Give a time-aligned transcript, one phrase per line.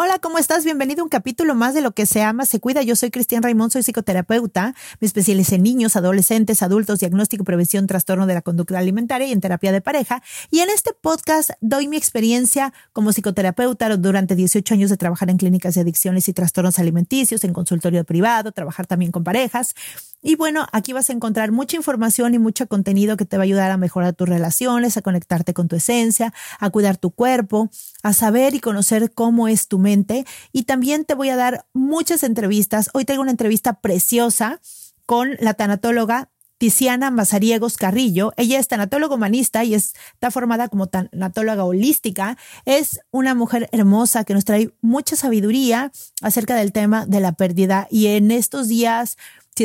[0.00, 0.62] Hola, ¿cómo estás?
[0.62, 2.82] Bienvenido a un capítulo más de Lo que se ama, se cuida.
[2.82, 4.76] Yo soy Cristian Raimond, soy psicoterapeuta.
[5.00, 9.40] Me especialicé en niños, adolescentes, adultos, diagnóstico, prevención, trastorno de la conducta alimentaria y en
[9.40, 10.22] terapia de pareja.
[10.52, 15.36] Y en este podcast doy mi experiencia como psicoterapeuta durante 18 años de trabajar en
[15.36, 19.74] clínicas de adicciones y trastornos alimenticios, en consultorio privado, trabajar también con parejas.
[20.20, 23.44] Y bueno, aquí vas a encontrar mucha información y mucho contenido que te va a
[23.44, 27.70] ayudar a mejorar tus relaciones, a conectarte con tu esencia, a cuidar tu cuerpo,
[28.02, 30.26] a saber y conocer cómo es tu mente.
[30.52, 32.90] Y también te voy a dar muchas entrevistas.
[32.94, 34.60] Hoy tengo una entrevista preciosa
[35.06, 38.32] con la tanatóloga Tiziana Mazariegos Carrillo.
[38.36, 42.36] Ella es tanatóloga humanista y está formada como tanatóloga holística.
[42.64, 47.86] Es una mujer hermosa que nos trae mucha sabiduría acerca del tema de la pérdida.
[47.90, 49.16] Y en estos días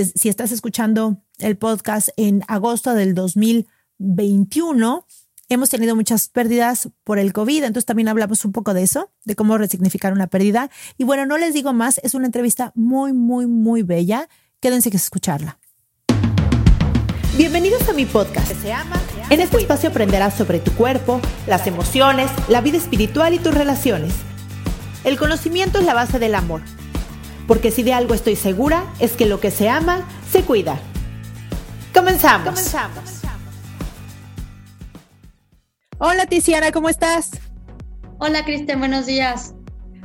[0.02, 5.06] si, estás escuchando el podcast en agosto del 2021,
[5.50, 9.36] hemos tenido muchas pérdidas por el COVID, entonces también hablamos un poco de eso, de
[9.36, 10.72] cómo resignificar una pérdida.
[10.98, 14.28] Y bueno, no les digo más, es una entrevista muy, muy, muy bella.
[14.60, 15.60] Quédense que escucharla.
[17.36, 18.52] Bienvenidos a mi podcast.
[18.62, 23.40] Se ama, en este espacio aprenderás sobre tu cuerpo, las emociones, la vida espiritual y
[23.40, 24.14] tus relaciones.
[25.04, 26.62] El conocimiento es la base del amor
[27.48, 30.80] porque si de algo estoy segura es que lo que se ama, se cuida.
[31.94, 32.50] Comenzamos.
[32.50, 33.22] Comenzamos.
[36.00, 37.32] Hola Tiziana, ¿cómo estás?
[38.20, 39.54] Hola Cristian, buenos días.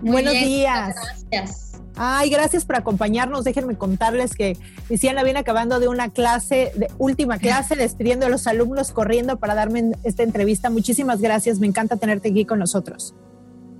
[0.03, 0.95] buenos días.
[1.31, 1.67] Gracias.
[2.00, 3.42] Ay, gracias por acompañarnos.
[3.42, 8.47] Déjenme contarles que Tiziana viene acabando de una clase, de última clase, despidiendo a los
[8.47, 10.70] alumnos, corriendo para darme esta entrevista.
[10.70, 11.59] Muchísimas gracias.
[11.59, 13.16] Me encanta tenerte aquí con nosotros.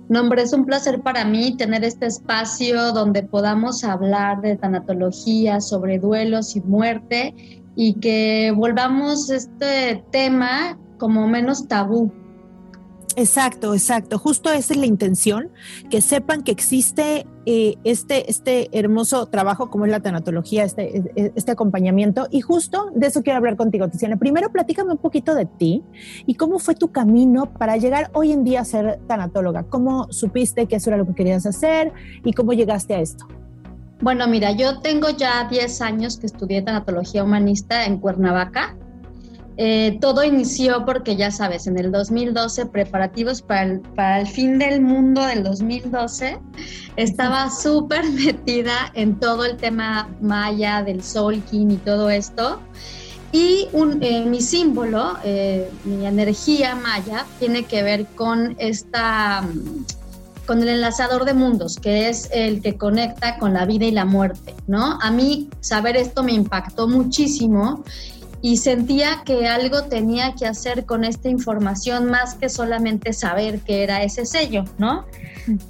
[0.09, 5.61] No, hombre, es un placer para mí tener este espacio donde podamos hablar de tanatología,
[5.61, 12.11] sobre duelos y muerte y que volvamos este tema como menos tabú.
[13.19, 14.17] Exacto, exacto.
[14.17, 15.49] Justo esa es la intención,
[15.89, 21.51] que sepan que existe eh, este, este hermoso trabajo como es la tanatología, este, este
[21.51, 22.29] acompañamiento.
[22.31, 24.15] Y justo de eso quiero hablar contigo, Tiziana.
[24.15, 25.83] Primero, platícame un poquito de ti
[26.27, 29.63] y cómo fue tu camino para llegar hoy en día a ser tanatóloga.
[29.63, 31.91] ¿Cómo supiste que eso era lo que querías hacer
[32.23, 33.27] y cómo llegaste a esto?
[33.99, 38.77] Bueno, mira, yo tengo ya 10 años que estudié tanatología humanista en Cuernavaca
[39.61, 45.25] eh, todo inició porque ya sabes, en el 2012, preparativos para el, fin del mundo
[45.25, 46.39] del 2012,
[46.95, 52.61] estaba súper metida en todo el tema maya, del Solkin y todo esto.
[53.33, 59.45] Y eh, mi símbolo, eh, mi energía maya, tiene que ver con esta
[60.45, 64.05] con el enlazador de mundos, que es el que conecta con la vida y la
[64.05, 64.97] muerte, ¿no?
[64.99, 67.83] A mí saber esto me impactó muchísimo
[68.41, 73.83] y sentía que algo tenía que hacer con esta información más que solamente saber que
[73.83, 75.05] era ese sello, ¿no?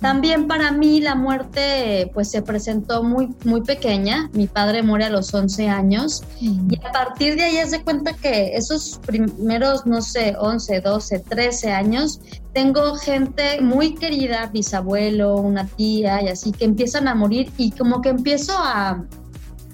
[0.02, 5.09] También para mí la muerte pues se presentó muy muy pequeña, mi padre muere a
[5.09, 6.24] los 11 años.
[6.41, 11.19] Y a partir de ahí es de cuenta que esos primeros no sé, 11, 12,
[11.19, 12.19] 13 años
[12.54, 18.01] tengo gente muy querida, bisabuelo, una tía y así que empiezan a morir y como
[18.01, 19.06] que empiezo a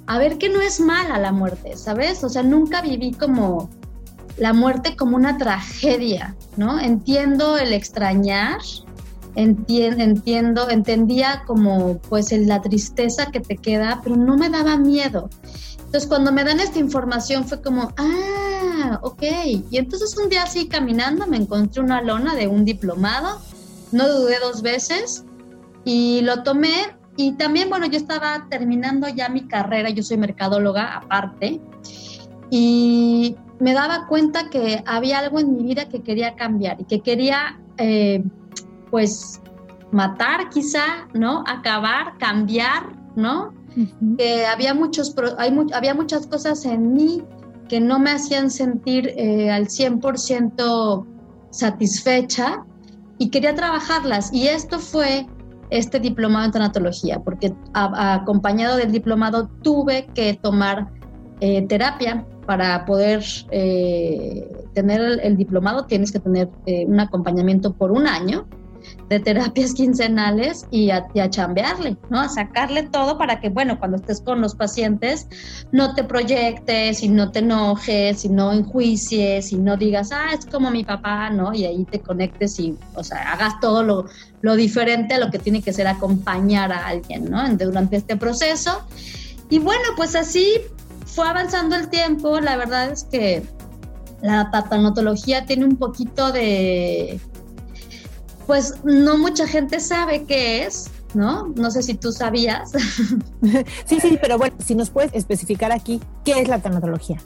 [0.07, 2.23] a ver que no es mala la muerte, ¿sabes?
[2.23, 3.69] O sea, nunca viví como
[4.37, 6.79] la muerte como una tragedia, ¿no?
[6.79, 8.59] Entiendo el extrañar,
[9.35, 15.29] entiendo, entiendo entendía como pues la tristeza que te queda, pero no me daba miedo.
[15.77, 19.23] Entonces cuando me dan esta información fue como, ah, ok.
[19.71, 23.39] Y entonces un día así caminando me encontré una lona de un diplomado,
[23.91, 25.23] no dudé dos veces
[25.85, 30.97] y lo tomé y también, bueno, yo estaba terminando ya mi carrera, yo soy mercadóloga
[30.97, 31.61] aparte,
[32.49, 36.99] y me daba cuenta que había algo en mi vida que quería cambiar y que
[36.99, 38.23] quería, eh,
[38.91, 39.41] pues,
[39.91, 41.43] matar quizá, ¿no?
[41.47, 43.53] Acabar, cambiar, ¿no?
[44.17, 47.23] Que había, muchos, hay, había muchas cosas en mí
[47.67, 51.05] que no me hacían sentir eh, al 100%
[51.49, 52.63] satisfecha
[53.17, 54.31] y quería trabajarlas.
[54.33, 55.27] Y esto fue
[55.69, 60.87] este diplomado en tanatología, porque acompañado del diplomado tuve que tomar
[61.39, 68.07] eh, terapia para poder eh, tener el, diplomado, tienes que tener un acompañamiento por un
[68.07, 68.47] año
[69.09, 72.21] de terapias quincenales y a, chambearle, ¿no?
[72.21, 75.27] A sacarle todo para que, bueno, cuando estés con los pacientes,
[75.71, 80.45] no te proyectes y no te enojes y no enjuicies y no digas, ah, es
[80.45, 81.53] como mi papá, ¿no?
[81.53, 84.05] Y ahí te conectes y, o sea, hagas todo lo,
[84.41, 87.47] lo diferente a lo que tiene que ser acompañar a alguien, ¿no?
[87.55, 88.81] Durante este proceso.
[89.49, 90.61] Y bueno, pues así
[91.05, 92.39] fue avanzando el tiempo.
[92.39, 93.43] La verdad es que
[94.21, 97.19] la patanotología tiene un poquito de
[98.45, 101.47] pues no mucha gente sabe qué es, ¿no?
[101.55, 102.71] No sé si tú sabías.
[103.85, 107.17] sí, sí, pero bueno, si nos puedes especificar aquí, ¿qué es la tanatología?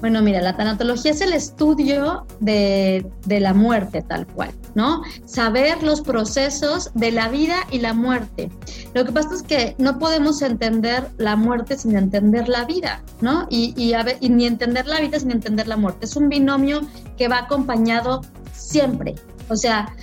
[0.00, 5.02] Bueno, mira, la tanatología es el estudio de, de, la muerte tal cual, ¿no?
[5.24, 8.50] Saber los procesos de la vida y la muerte.
[8.92, 13.46] Lo que pasa es que no podemos entender la muerte sin entender la vida, ¿no?
[13.48, 16.04] Y, y, y ni entender la vida sin entender la muerte.
[16.04, 16.82] Es un binomio
[17.16, 18.20] que va acompañado
[18.52, 19.14] siempre.
[19.48, 19.94] O sea,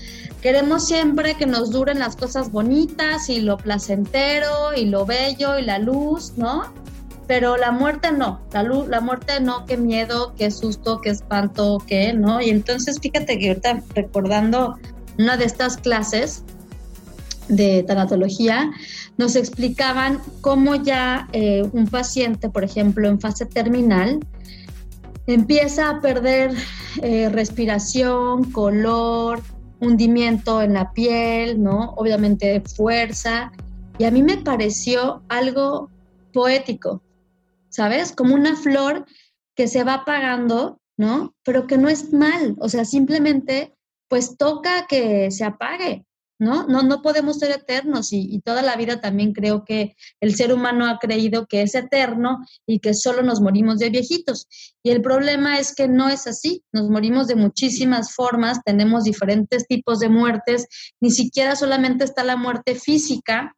[0.41, 5.61] Queremos siempre que nos duren las cosas bonitas y lo placentero y lo bello y
[5.63, 6.63] la luz, ¿no?
[7.27, 12.41] Pero la muerte no, la, muerte no, qué miedo, qué susto, qué espanto, qué, ¿no?
[12.41, 14.79] Y entonces fíjate que ahorita recordando
[15.19, 16.43] una de estas clases
[17.47, 18.71] de tanatología,
[19.17, 24.19] nos explicaban cómo ya eh, un paciente, por ejemplo, en fase terminal,
[25.27, 26.55] empieza a perder
[27.01, 29.41] eh, respiración, color,
[29.81, 31.93] hundimiento en la piel, ¿no?
[31.97, 33.51] Obviamente fuerza.
[33.97, 35.89] Y a mí me pareció algo
[36.31, 37.01] poético,
[37.69, 38.13] ¿sabes?
[38.13, 39.05] Como una flor
[39.55, 41.33] que se va apagando, ¿no?
[41.43, 43.75] Pero que no es mal, o sea, simplemente
[44.07, 46.05] pues toca que se apague,
[46.41, 46.65] ¿no?
[46.65, 50.87] No, no podemos ser eternos y, toda la vida también creo que el ser humano
[50.87, 54.47] ha creído que es eterno y que solo nos morimos de viejitos.
[54.81, 59.67] Y el problema es que no es así, nos morimos de muchísimas formas, tenemos diferentes
[59.67, 60.65] tipos de muertes,
[60.99, 63.55] ni siquiera solamente está la muerte física.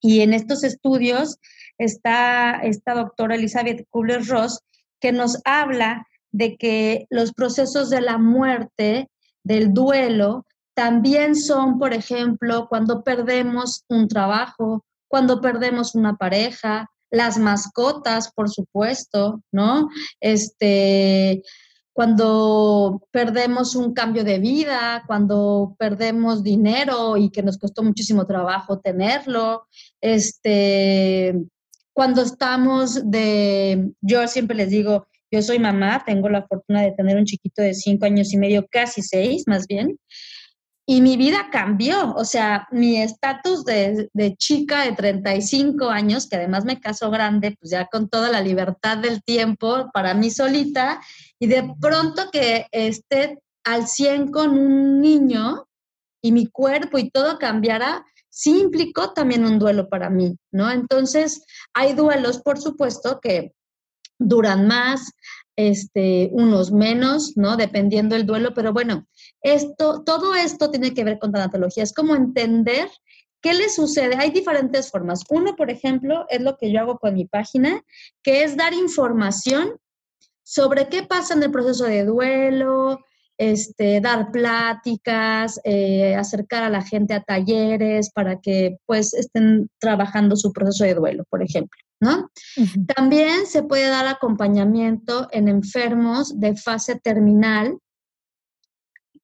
[0.00, 1.36] Y en estos estudios
[1.78, 4.58] está esta doctora Elizabeth Kubler-Ross
[4.98, 9.08] que nos habla de que los procesos de la muerte,
[9.44, 10.44] del duelo,
[10.74, 18.48] también son, por ejemplo, cuando perdemos un trabajo, cuando perdemos una pareja, las mascotas, por
[18.48, 19.88] supuesto, ¿no?
[20.20, 21.42] Este,
[21.92, 28.78] cuando perdemos un cambio de vida, cuando perdemos dinero y que nos costó muchísimo trabajo
[28.78, 29.66] tenerlo,
[30.00, 31.34] este,
[31.92, 37.16] cuando estamos de, yo siempre les digo, yo soy mamá, tengo la fortuna de tener
[37.16, 39.98] un chiquito de cinco años y medio, casi seis más bien,
[40.90, 46.64] y mi vida cambió, o sea, mi estatus de, chica de 35 años, que además
[46.64, 51.00] me caso grande, pues ya con toda la libertad del tiempo para mí solita,
[51.38, 55.68] y de pronto que esté al 100 con un niño
[56.20, 60.72] y mi cuerpo y todo cambiara, sí implicó también un duelo para mí, ¿no?
[60.72, 63.52] Entonces, hay duelos, por supuesto, que
[64.18, 65.12] duran más,
[65.68, 67.56] este, unos menos, ¿no?
[67.56, 69.06] Dependiendo del duelo, pero bueno,
[69.42, 72.88] esto, todo esto tiene que ver con tanatología, es como entender
[73.42, 74.16] qué le sucede.
[74.16, 75.24] Hay diferentes formas.
[75.28, 77.82] Uno, por ejemplo, es lo que yo hago con mi página,
[78.22, 79.76] que es dar información
[80.42, 82.98] sobre qué pasa en el proceso de duelo,
[83.38, 90.36] este, dar pláticas, eh, acercar a la gente a talleres para que pues estén trabajando
[90.36, 91.78] su proceso de duelo, por ejemplo.
[92.00, 92.30] ¿No?
[92.96, 97.78] También se puede dar acompañamiento en enfermos de fase terminal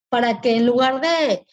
[0.08, 1.46] para que en lugar de,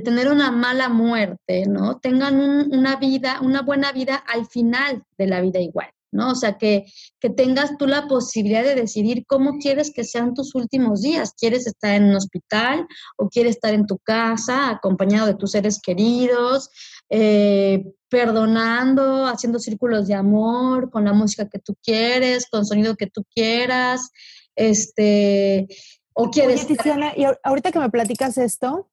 [0.00, 1.98] tener una mala muerte, ¿no?
[2.00, 2.40] Tengan
[2.72, 5.90] una vida, una buena vida al final de la vida igual.
[6.10, 6.30] ¿no?
[6.30, 6.86] O sea, que,
[7.18, 11.34] que, tengas tú la posibilidad de decidir cómo quieres que sean tus últimos días.
[11.36, 15.80] ¿Quieres estar en un hospital o quieres estar en tu casa acompañado de tus seres
[15.82, 16.70] queridos?
[17.16, 23.06] Eh, perdonando, haciendo círculos de amor, con la música que tú quieres, con sonido que
[23.06, 24.10] tú quieras,
[24.56, 25.68] este,
[26.12, 26.66] o quieres...
[27.16, 28.90] y ahorita que me platicas esto,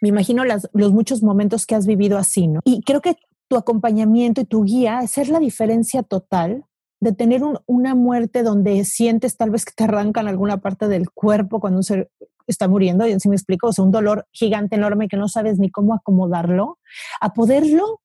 [0.00, 2.58] me imagino los muchos momentos que has vivido así, ¿no?
[2.64, 6.64] Y creo que tu acompañamiento y tu guía es ser la diferencia total
[6.98, 11.60] de tener una muerte donde sientes tal vez que te arrancan alguna parte del cuerpo
[11.60, 12.10] cuando un ser
[12.46, 15.58] está muriendo, y así me explico, o sea, un dolor gigante, enorme que no sabes
[15.58, 16.78] ni cómo acomodarlo,
[17.20, 18.00] a poderlo,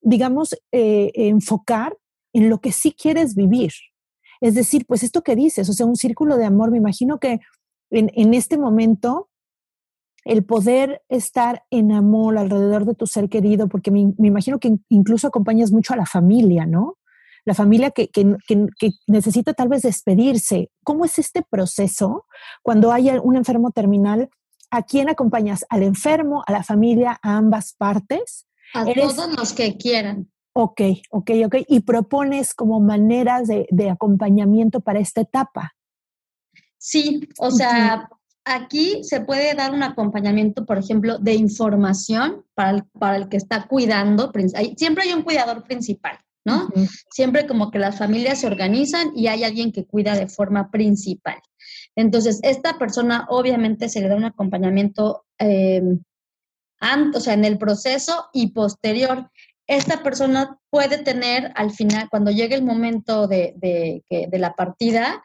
[0.00, 1.96] digamos, eh, enfocar
[2.32, 3.72] en lo que sí quieres vivir.
[4.40, 7.40] Es decir, pues esto que dices, o sea, un círculo de amor, me imagino que
[7.90, 9.30] en, en este momento
[10.24, 15.26] el poder estar en amor alrededor de tu ser querido, porque me, imagino que incluso
[15.26, 16.96] acompañas mucho a la familia, ¿no?
[17.44, 18.36] La familia que, que,
[19.06, 20.70] necesita tal vez despedirse.
[20.84, 22.26] ¿Cómo es este proceso
[22.62, 24.28] cuando hay un enfermo terminal?
[24.70, 25.64] ¿A quién acompañas?
[25.68, 28.46] ¿Al enfermo, a la familia, a ambas partes?
[28.74, 30.30] A todos los que quieran.
[30.52, 30.80] Ok,
[31.10, 31.56] ok, ok.
[31.68, 35.74] Y propones como maneras de, de acompañamiento para esta etapa.
[36.76, 38.08] Sí, o sea,
[38.44, 43.36] aquí se puede dar un acompañamiento, por ejemplo, de información para el, para el que
[43.36, 44.32] está cuidando.
[44.76, 46.68] Siempre hay un cuidador principal, ¿no?
[47.10, 51.40] Siempre como que las familias se organizan y hay alguien que cuida de forma principal.
[51.96, 55.82] Entonces, esta persona obviamente se le da un acompañamiento, eh,
[57.14, 59.30] o sea, en el proceso y posterior.
[59.66, 65.22] Esta persona puede tener al final, cuando llegue el momento de, de, de la partida,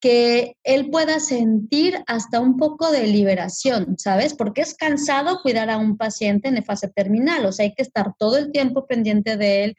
[0.00, 4.34] que él pueda sentir hasta un poco de liberación, ¿sabes?
[4.34, 8.14] Porque es cansado cuidar a un paciente en fase terminal, o sea, hay que estar
[8.16, 9.76] todo el tiempo pendiente de él,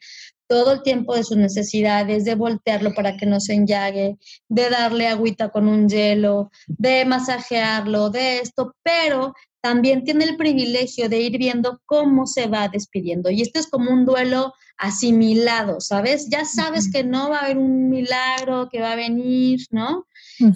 [0.50, 5.06] todo el tiempo de sus necesidades, de voltearlo para que no se enllague, de darle
[5.06, 11.38] agüita con un hielo, de masajearlo, de esto, pero también tiene el privilegio de ir
[11.38, 13.30] viendo cómo se va despidiendo.
[13.30, 16.28] Y este es como un duelo asimilado, ¿sabes?
[16.28, 20.04] Ya sabes que no va a haber un milagro que va a venir, ¿no?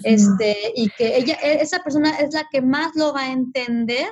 [0.03, 4.11] Este, y que ella, e, esa persona es la que más lo va a entender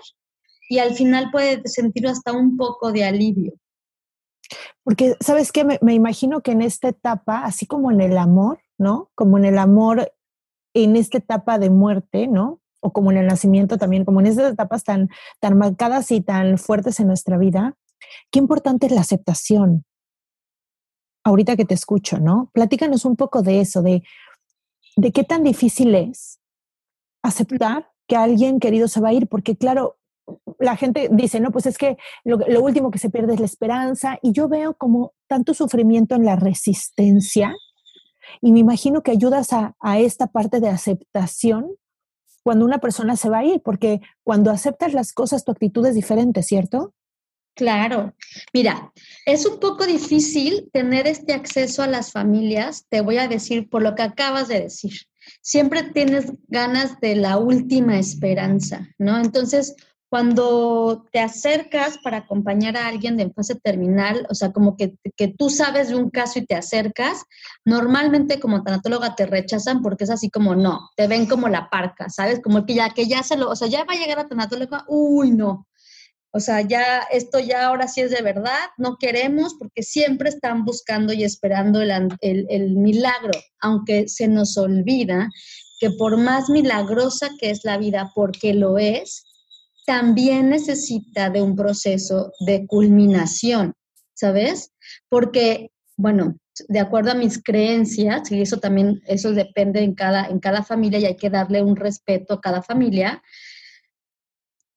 [0.69, 3.53] y al final puede sentir hasta un poco de alivio.
[4.83, 5.63] Porque, ¿sabes qué?
[5.63, 9.11] Me, me imagino que en esta etapa, así como en el amor, ¿no?
[9.15, 10.11] Como en el amor,
[10.73, 12.61] en esta etapa de muerte, ¿no?
[12.83, 16.57] o como en el nacimiento también, como en esas etapas tan, tan marcadas y tan
[16.57, 17.77] fuertes en nuestra vida,
[18.29, 19.85] qué importante es la aceptación.
[21.23, 22.51] Ahorita que te escucho, ¿no?
[22.53, 24.03] Platícanos un poco de eso, de,
[24.97, 26.41] de qué tan difícil es
[27.23, 29.97] aceptar que alguien querido se va a ir, porque claro,
[30.59, 34.19] la gente dice, no, pues es que lo, último que se pierde es la esperanza
[34.21, 37.55] y yo veo como tanto sufrimiento en la resistencia
[38.41, 41.75] y me imagino que ayudas a, a esta parte de aceptación
[42.43, 45.95] cuando una persona se va a ir, porque cuando aceptas las cosas tu actitud es
[45.95, 46.93] diferente, ¿cierto?
[47.55, 48.15] Claro.
[48.51, 48.91] Mira,
[49.25, 53.83] es un poco difícil tener este acceso a las familias, te voy a decir por
[53.83, 54.93] lo que acabas de decir.
[55.41, 59.19] Siempre tienes ganas de la última esperanza, ¿no?
[59.19, 59.75] Entonces,
[60.13, 65.27] cuando te acercas para acompañar a alguien de fase terminal, o sea, como que, que,
[65.27, 67.23] tú sabes de un caso y te acercas,
[67.65, 72.11] normalmente como tanatóloga te rechazan porque es así como no, te ven como la parca,
[72.11, 72.41] ¿sabes?
[72.43, 74.85] Como que ya, que ya se lo, o sea, ya va a llegar a tanatóloga,
[74.87, 75.67] uy, no.
[76.29, 80.63] O sea, ya esto ya ahora sí es de verdad, no queremos porque siempre están
[80.63, 85.27] buscando y esperando el, el milagro, aunque se nos olvida
[85.79, 89.25] que por más milagrosa que es la vida, porque lo es,
[89.85, 93.73] también necesita de un proceso de culminación,
[94.13, 94.71] ¿sabes?
[95.09, 96.37] Porque, bueno,
[96.67, 100.99] de acuerdo a mis creencias, y eso también, eso depende en cada, en cada familia
[100.99, 103.21] y hay que darle un respeto a cada familia,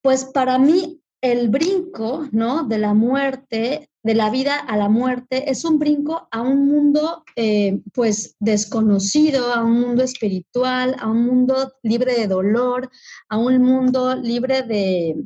[0.02, 2.64] pues para mí el brinco, ¿no?
[2.64, 7.24] De la muerte de la vida a la muerte, es un brinco a un mundo
[7.34, 12.88] eh, pues desconocido, a un mundo espiritual, a un mundo libre de dolor,
[13.28, 15.16] a un mundo libre de,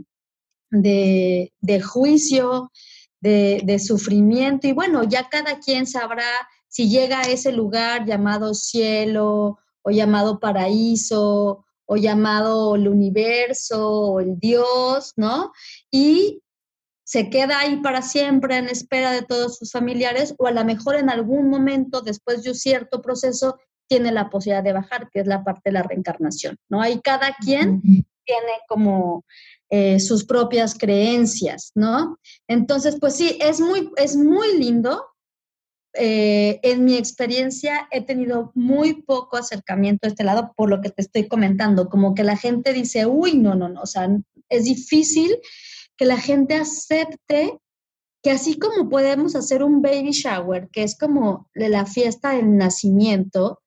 [0.70, 2.72] de, juicio,
[3.20, 4.66] de, de, sufrimiento.
[4.66, 6.30] Y bueno, ya cada quien sabrá
[6.66, 14.20] si llega a ese lugar llamado cielo o llamado paraíso o llamado el universo o
[14.20, 15.52] el Dios, ¿no?
[15.90, 16.40] Y
[17.10, 20.94] se queda ahí para siempre en espera de todos sus familiares o a lo mejor
[20.94, 25.26] en algún momento después de un cierto proceso tiene la posibilidad de bajar, que es
[25.26, 26.80] la parte de la reencarnación, ¿no?
[26.80, 29.24] Ahí cada quien tiene como
[29.70, 32.16] eh, sus propias creencias, ¿no?
[32.46, 35.04] Entonces, pues sí, es muy, es muy lindo.
[35.94, 40.90] Eh, en mi experiencia he tenido muy poco acercamiento a este lado por lo que
[40.90, 44.08] te estoy comentando, como que la gente dice, uy, no, no, no, o sea,
[44.48, 45.36] es difícil
[46.00, 47.58] que la gente acepte
[48.22, 53.60] que así como podemos hacer un baby shower, que es como la fiesta del nacimiento,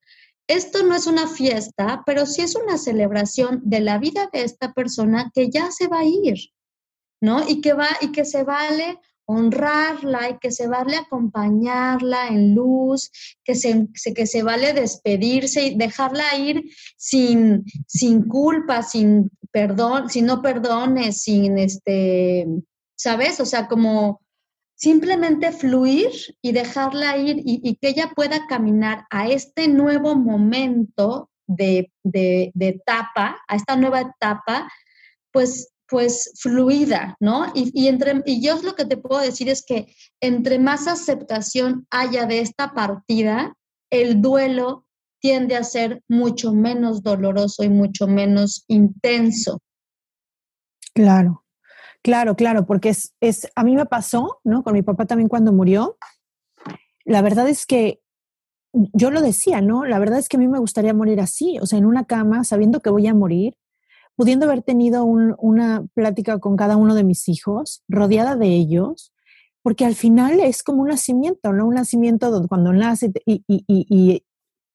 [0.48, 4.74] esto no es una fiesta, pero sí es una celebración de la vida de esta
[4.74, 6.40] persona que ya se va a ir,
[7.22, 7.48] ¿no?
[7.48, 13.12] Y que va y que se vale honrarla y que se vale acompañarla en luz,
[13.44, 16.64] que se, que se vale despedirse y dejarla ir
[16.98, 22.48] sin, sin culpa, sin perdón, sin no perdones, sin este,
[22.96, 23.40] ¿sabes?
[23.40, 24.22] O sea, como
[24.76, 26.12] simplemente fluir
[26.42, 32.68] y dejarla ir y, que ella pueda caminar a este nuevo momento de, de, de
[32.70, 34.68] etapa, a esta nueva etapa,
[35.32, 37.52] pues pues fluida, ¿no?
[37.54, 41.86] Y, y, entre, y yo lo que te puedo decir es que entre más aceptación
[41.90, 43.56] haya de esta partida,
[43.90, 44.86] el duelo
[45.20, 49.62] tiende a ser mucho menos doloroso y mucho menos intenso.
[50.94, 51.46] Claro,
[52.02, 54.64] claro, claro, porque es, es, a mí me pasó, ¿no?
[54.64, 55.98] Con mi papá también cuando murió.
[57.06, 58.02] La verdad es que
[58.74, 59.86] yo lo decía, ¿no?
[59.86, 62.44] La verdad es que a mí me gustaría morir así, o sea, en una cama,
[62.44, 63.56] sabiendo que voy a morir,
[64.16, 69.14] pudiendo haber tenido una plática con cada uno de mis hijos, rodeada de ellos,
[69.62, 71.66] porque al final es como un nacimiento, ¿no?
[71.68, 74.24] Un nacimiento donde cuando nace y, y, y,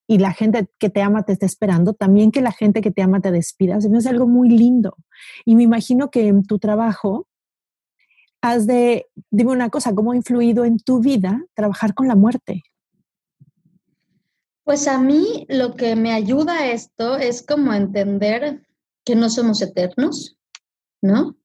[0.07, 3.03] y, la gente que te ama te está esperando, también que la gente que te
[3.03, 3.77] ama te despida.
[3.77, 4.97] es algo muy lindo.
[5.45, 7.27] Y me imagino que en tu trabajo
[8.41, 12.63] has de, dime una cosa, ¿cómo ha influido en tu vida trabajar con la muerte?
[14.63, 18.63] Pues a mí lo que me ayuda esto es como entender
[19.09, 20.37] que no somos eternos,
[21.01, 21.35] ¿no?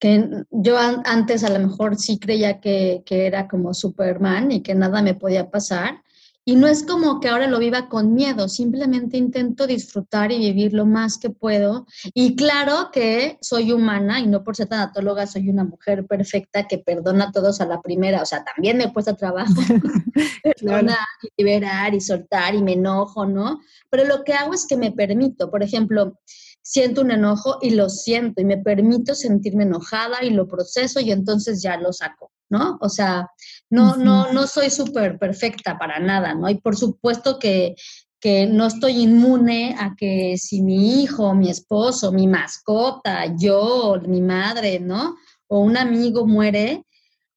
[0.00, 4.74] Que yo antes a lo mejor sí creía que, que era como Superman y que
[4.74, 6.02] nada me podía pasar.
[6.46, 10.74] Y no es como que ahora lo viva con miedo, simplemente intento disfrutar y vivir
[10.74, 11.86] lo más que puedo.
[12.12, 16.78] Y claro que soy humana y no por ser tanatóloga soy una mujer perfecta que
[16.78, 18.20] perdona a todos a la primera.
[18.20, 19.54] O sea, también me cuesta trabajo
[20.42, 23.60] perdonar y liberar y soltar y me enojo, ¿no?
[23.88, 25.50] Pero lo que hago es que me permito.
[25.50, 26.18] Por ejemplo,
[26.64, 31.12] siento un enojo y lo siento y me permito sentirme enojada y lo proceso y
[31.12, 32.78] entonces ya lo saco, ¿no?
[32.80, 33.28] O sea,
[33.68, 36.48] no, no, no soy súper perfecta para nada, ¿no?
[36.48, 37.74] Y por supuesto que,
[38.18, 44.22] que no estoy inmune a que si mi hijo, mi esposo, mi mascota, yo, mi
[44.22, 45.16] madre, ¿no?
[45.48, 46.86] O un amigo muere,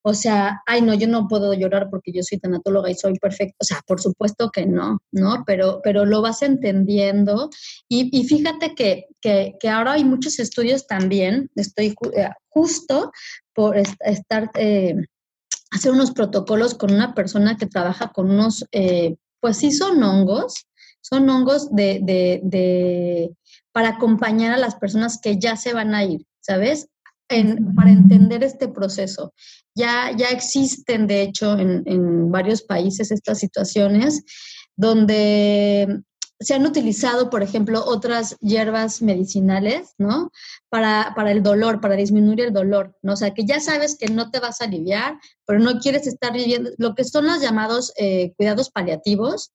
[0.07, 3.57] o sea, ay, no, yo no puedo llorar porque yo soy tanatóloga y soy perfecta.
[3.59, 5.43] O sea, por supuesto que no, ¿no?
[5.45, 7.49] Pero, pero lo vas entendiendo.
[7.89, 9.07] Y, fíjate que,
[9.69, 11.49] ahora hay muchos estudios también.
[11.55, 13.11] Estoy eh, justo
[13.53, 14.95] por estar, eh,
[15.71, 20.67] hacer unos protocolos con una persona que trabaja con unos, eh, pues sí son hongos,
[21.01, 23.35] son hongos de, de, de,
[23.73, 26.87] para acompañar a las personas que ya se van a ir, ¿sabes?
[27.75, 29.33] Para entender este proceso.
[29.75, 34.23] Ya, ya existen, de hecho, en, varios países estas situaciones
[34.75, 36.01] donde
[36.39, 40.31] se han utilizado, por ejemplo, otras hierbas medicinales, ¿no?
[40.69, 43.13] Para, para, el dolor, para disminuir el dolor, ¿no?
[43.13, 46.33] O sea, que ya sabes que no te vas a aliviar, pero no quieres estar
[46.33, 49.51] viviendo, lo que son los llamados eh, cuidados paliativos,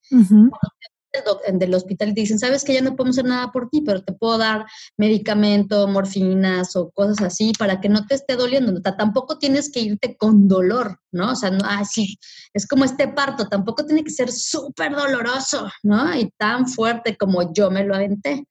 [1.52, 4.02] del hospital y te dicen, sabes que ya no podemos hacer nada por ti, pero
[4.02, 8.80] te puedo dar medicamento, morfinas o cosas así para que no te esté doliendo.
[8.80, 11.32] tampoco tienes que irte con dolor, ¿no?
[11.32, 12.18] O sea, no, así,
[12.54, 16.14] es como este parto, tampoco tiene que ser súper doloroso, ¿no?
[16.16, 18.46] Y tan fuerte como yo me lo aventé.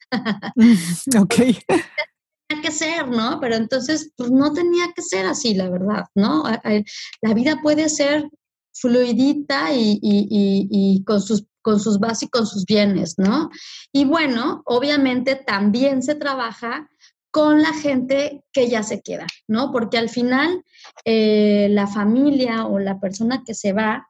[1.20, 1.36] ok.
[2.48, 3.40] tenía que ser, ¿no?
[3.40, 6.44] Pero entonces, pues no tenía que ser así, la verdad, ¿no?
[7.22, 8.30] La vida puede ser
[8.74, 13.50] fluidita y, y, y con sus con sus bases y con sus bienes, ¿no?
[13.92, 16.90] Y bueno, obviamente también se trabaja
[17.32, 19.72] con la gente que ya se queda, ¿no?
[19.72, 20.64] Porque al final
[21.06, 24.08] eh, la familia o la persona que se va,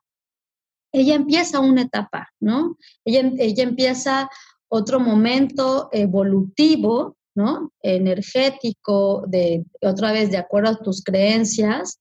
[0.92, 2.78] ella empieza una etapa, ¿no?
[3.06, 4.30] Ella, ella empieza
[4.68, 7.72] otro momento evolutivo, ¿no?
[7.82, 12.00] Energético, de otra vez de acuerdo a tus creencias,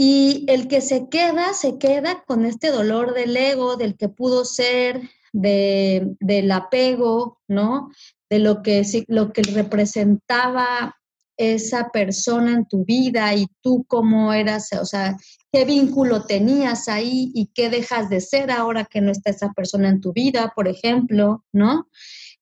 [0.00, 4.44] y el que se queda, se queda con este dolor del ego, del que pudo
[4.44, 7.90] ser, de, del apego, ¿no?
[8.30, 10.96] De lo que, lo que representaba
[11.36, 15.16] esa persona en tu vida y tú cómo eras, o sea,
[15.50, 19.88] qué vínculo tenías ahí y qué dejas de ser ahora que no está esa persona
[19.88, 21.88] en tu vida, por ejemplo, ¿no?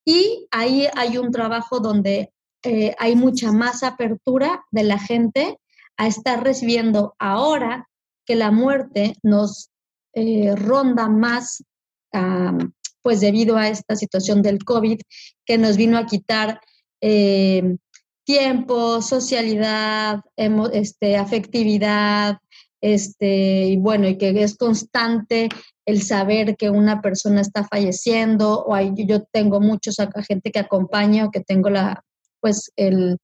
[0.04, 5.58] Y ahí hay un trabajo donde eh, hay mucha más apertura de la gente
[5.96, 7.88] a estar recibiendo ahora
[8.24, 9.70] que la muerte nos
[10.14, 11.62] eh, ronda más,
[13.02, 14.98] pues debido a esta situación del COVID,
[15.44, 16.60] que nos vino a quitar
[17.00, 17.76] eh,
[18.24, 20.20] tiempo, socialidad,
[20.72, 22.38] este, afectividad,
[22.80, 25.48] este, y bueno, y que es constante
[25.86, 31.26] el saber que una persona está falleciendo, o hay, yo tengo muchos gente que acompaña
[31.26, 32.02] o que tengo la,
[32.40, 33.18] pues el,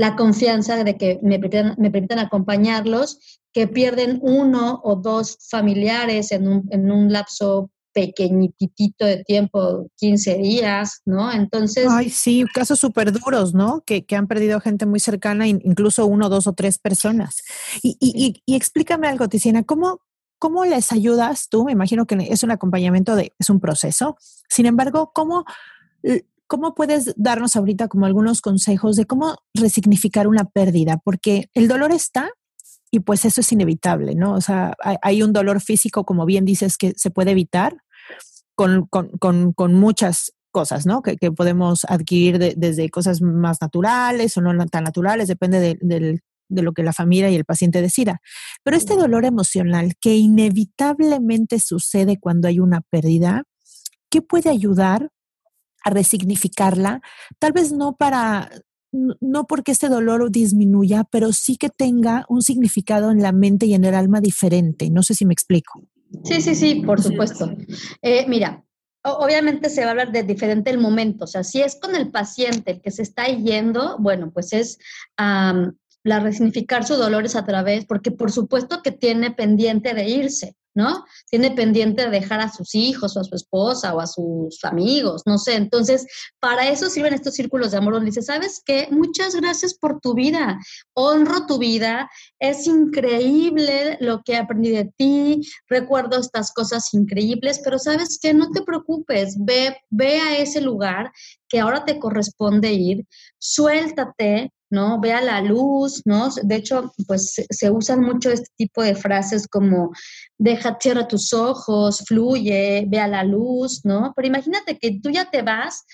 [0.00, 3.18] la confianza de que me permitan, me permitan acompañarlos,
[3.52, 10.38] que pierden uno o dos familiares en un, en un lapso pequeñitito de tiempo, 15
[10.38, 11.30] días, ¿no?
[11.30, 11.86] Entonces...
[11.90, 13.82] Ay, sí, casos súper duros, ¿no?
[13.84, 17.42] Que, que, han perdido gente muy cercana, incluso uno, dos o tres personas.
[17.82, 20.00] Y, y, y, explícame algo, Tiziana, ¿cómo,
[20.38, 21.66] ¿cómo les ayudas tú?
[21.66, 24.16] Me imagino que es un acompañamiento de, es un proceso.
[24.48, 25.44] Sin embargo, ¿cómo,
[26.50, 31.00] ¿cómo puedes darnos ahorita como algunos consejos de cómo resignificar una pérdida?
[31.04, 32.28] Porque el dolor está,
[32.90, 34.32] y pues eso es inevitable, ¿no?
[34.34, 37.76] O sea, hay, un dolor físico, como bien dices, que se puede evitar
[38.56, 41.02] con, con, con, con muchas cosas, ¿no?
[41.02, 46.62] Que, que podemos adquirir desde cosas más naturales o no tan naturales, depende de, de,
[46.62, 48.20] lo que la familia y el paciente decida.
[48.64, 53.44] Pero este dolor emocional que inevitablemente sucede cuando hay una pérdida,
[54.10, 55.10] ¿qué puede ayudar
[55.84, 57.00] a resignificarla?
[57.38, 58.50] Tal vez no para
[58.92, 63.74] no porque este dolor disminuya, pero sí que tenga un significado en la mente y
[63.74, 64.90] en el alma diferente.
[64.90, 65.84] No sé si me explico.
[66.24, 67.52] Sí, sí, sí, por supuesto.
[68.02, 68.64] Eh, mira,
[69.04, 71.24] obviamente se va a hablar de diferente el momento.
[71.24, 74.78] O sea, si es con el paciente el que se está yendo, bueno, pues es
[75.16, 80.56] la resignificar sus dolores a través, porque por supuesto que tiene pendiente de irse.
[80.74, 81.04] ¿No?
[81.30, 85.22] Tiene pendiente de dejar a sus hijos o a su esposa o a sus amigos,
[85.26, 85.54] no sé.
[85.54, 86.06] Entonces,
[86.38, 88.88] para eso sirven estos círculos de amor donde dice, ¿sabes qué?
[88.90, 90.58] Muchas gracias por tu vida,
[90.94, 97.78] honro tu vida, es increíble lo que aprendí de ti, recuerdo estas cosas increíbles, pero
[97.78, 98.32] ¿sabes qué?
[98.34, 101.12] No te preocupes, ve, ve a ese lugar
[101.48, 103.06] que ahora te corresponde ir,
[103.38, 105.00] suéltate, ¿no?
[105.00, 106.30] Ve a la luz, ¿no?
[106.42, 109.90] De hecho, pues se, usan mucho este tipo de frases como
[110.38, 114.12] deja, cierra tus ojos, fluye, ve a la luz, ¿no?
[114.16, 115.84] Pero imagínate que tú ya te vas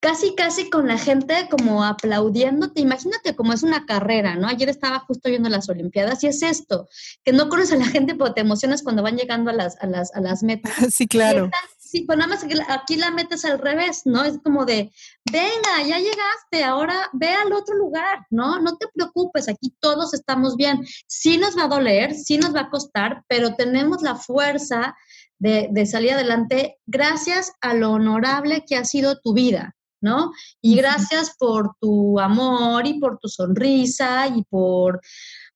[0.00, 2.80] casi, casi con la gente como aplaudiéndote.
[2.80, 4.48] Imagínate como es una carrera, ¿no?
[4.48, 6.88] Ayer estaba justo viendo las Olimpiadas y es esto,
[7.24, 9.86] que no conoces a la gente, pero te emocionas cuando van llegando a las, a
[9.86, 10.72] las, a las metas.
[10.98, 11.50] Sí, claro.
[11.90, 14.22] Sí, pues nada más aquí la metes al revés, ¿no?
[14.22, 14.92] Es como de,
[15.32, 18.60] venga, ya llegaste, ahora ve al otro lugar, ¿no?
[18.60, 20.84] No te preocupes, aquí todos estamos bien.
[21.06, 24.94] Sí nos va a doler, sí nos va a costar, pero tenemos la fuerza
[25.38, 30.32] de, de salir adelante gracias a lo honorable que ha sido tu vida, ¿no?
[30.60, 35.00] Y gracias por tu amor y por tu sonrisa y por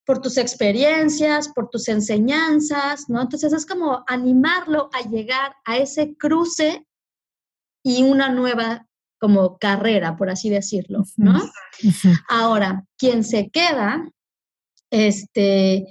[0.05, 3.21] por tus experiencias, por tus enseñanzas, ¿no?
[3.21, 6.85] Entonces es como animarlo a llegar a ese cruce
[7.83, 8.87] y una nueva
[9.19, 11.41] como carrera, por así decirlo, ¿no?
[12.27, 14.09] Ahora, quien se queda,
[14.91, 15.85] este,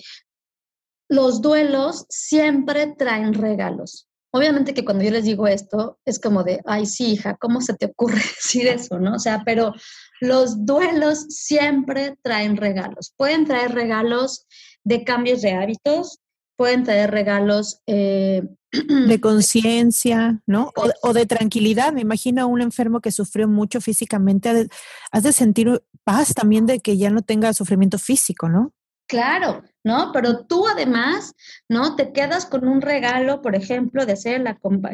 [1.09, 4.09] los duelos siempre traen regalos.
[4.33, 7.75] Obviamente que cuando yo les digo esto, es como de, ay, sí, hija, ¿cómo se
[7.75, 9.15] te ocurre decir eso, no?
[9.15, 9.75] O sea, pero
[10.21, 13.13] los duelos siempre traen regalos.
[13.17, 14.47] Pueden traer regalos
[14.85, 16.21] de cambios de hábitos,
[16.57, 18.43] pueden traer regalos eh,
[19.09, 20.73] de conciencia, ¿no?
[21.03, 21.93] O, de tranquilidad.
[21.93, 24.69] Me imagino a un enfermo que sufrió mucho físicamente,
[25.11, 28.73] has de sentir paz también de que ya no tenga sufrimiento físico, ¿no?
[29.13, 30.11] Claro, ¿no?
[30.11, 31.35] Pero tú además,
[31.69, 31.97] ¿no?
[31.97, 34.43] Te quedas con un regalo, por ejemplo, de ser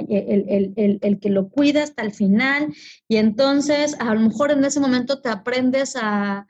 [0.08, 2.74] el, el, el, que lo cuida hasta el final
[3.06, 6.48] y entonces a lo mejor en ese momento te aprendes a,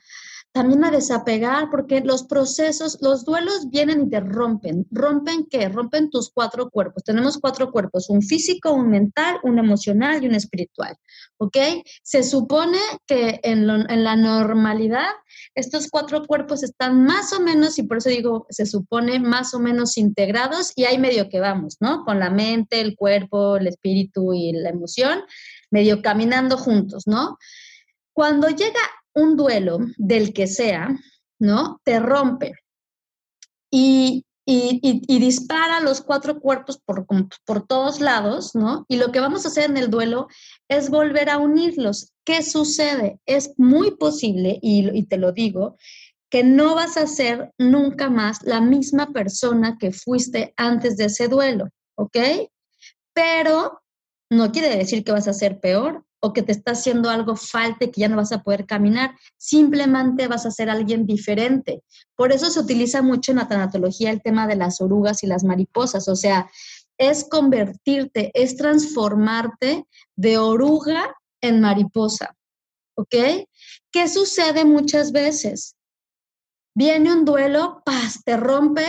[0.59, 4.89] también a desapegar, porque los procesos, los duelos vienen y te rompen.
[4.91, 5.69] ¿Rompen qué?
[5.69, 7.05] Rompen tus cuatro cuerpos.
[7.05, 10.97] Tenemos cuatro cuerpos, un físico, un mental, un emocional y un espiritual.
[11.37, 11.57] ¿Ok?
[12.03, 15.07] Se supone que en, en la normalidad
[15.55, 19.61] estos cuatro cuerpos están más o menos, y por eso digo, se supone más o
[19.61, 22.05] menos integrados y hay medio que vamos, ¿no?
[22.05, 25.21] Con la mente, el cuerpo, el espíritu y la emoción,
[25.71, 27.39] medio caminando juntos, ¿no?
[28.13, 28.81] Cuando llega
[29.21, 30.99] un duelo del que sea,
[31.39, 31.81] ¿no?
[31.85, 32.55] Te rompe
[33.71, 34.25] y,
[35.07, 37.07] dispara los cuatro cuerpos por,
[37.45, 38.87] por todos lados, ¿no?
[38.89, 40.29] Y lo que vamos a hacer en el duelo
[40.69, 42.13] es volver a unirlos.
[42.25, 43.21] ¿Qué sucede?
[43.27, 45.77] Es muy posible, y, y te lo digo,
[46.31, 51.29] que no vas a ser nunca más la misma persona que fuiste antes de ese
[51.29, 52.17] duelo, ¿ok?
[53.13, 53.83] Pero
[54.31, 57.85] no quiere decir que vas a ser peor, o que te está haciendo algo falta
[57.85, 61.83] y que ya no vas a poder caminar, simplemente vas a ser alguien diferente.
[62.17, 65.45] Por eso se utiliza mucho en la tanatología el tema de las orugas y las
[65.45, 66.51] mariposas, o sea,
[66.99, 72.35] es convertirte, es transformarte de oruga en mariposa,
[72.97, 73.47] ¿ok?
[73.93, 75.77] ¿Qué sucede muchas veces?
[76.75, 78.85] Viene un duelo, paz, te rompe,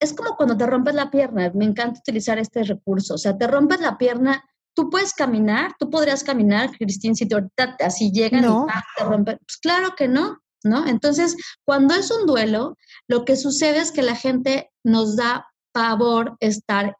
[0.00, 3.46] es como cuando te rompes la pierna, me encanta utilizar este recurso, o sea, te
[3.46, 8.44] rompes la pierna tú puedes caminar, tú podrías caminar, Cristín, si te ahorita así llegan
[8.44, 9.38] y te rompen.
[9.38, 10.86] Pues claro que no, ¿no?
[10.86, 12.76] Entonces, cuando es un duelo,
[13.08, 16.96] lo que sucede es que la gente nos da pavor estar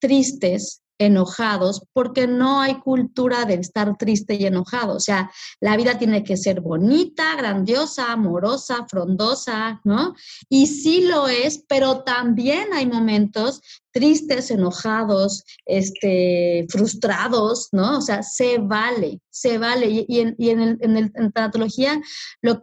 [0.00, 4.96] tristes, enojados, porque no hay cultura de estar triste y enojado.
[4.96, 10.14] O sea, la vida tiene que ser bonita, grandiosa, amorosa, frondosa, ¿no?
[10.48, 17.98] Y sí lo es, pero también hay momentos tristes, enojados, este, frustrados, ¿no?
[17.98, 20.04] O sea, se vale, se vale.
[20.06, 21.12] Y, en, y en, el, en, el,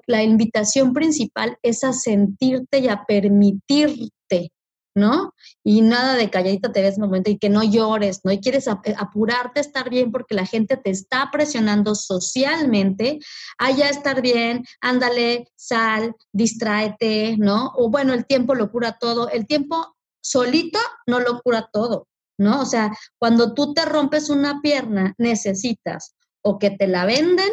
[0.06, 4.10] la invitación principal es a sentirte y a permitirte
[4.98, 5.36] ¿no?
[5.64, 8.32] Y nada de calladita te ves un momento y que no llores, ¿no?
[8.32, 13.20] Y quieres eh, apurarte a estar bien porque la gente te está presionando socialmente
[13.60, 17.72] a ya estar bien, ándale, sal, distráete, ¿no?
[17.76, 19.30] O bueno, el tiempo lo cura todo.
[19.30, 22.08] El tiempo solito no lo cura todo,
[22.40, 22.62] ¿no?
[22.62, 27.52] O sea, cuando tú te rompes una pierna, necesitas o que te la venden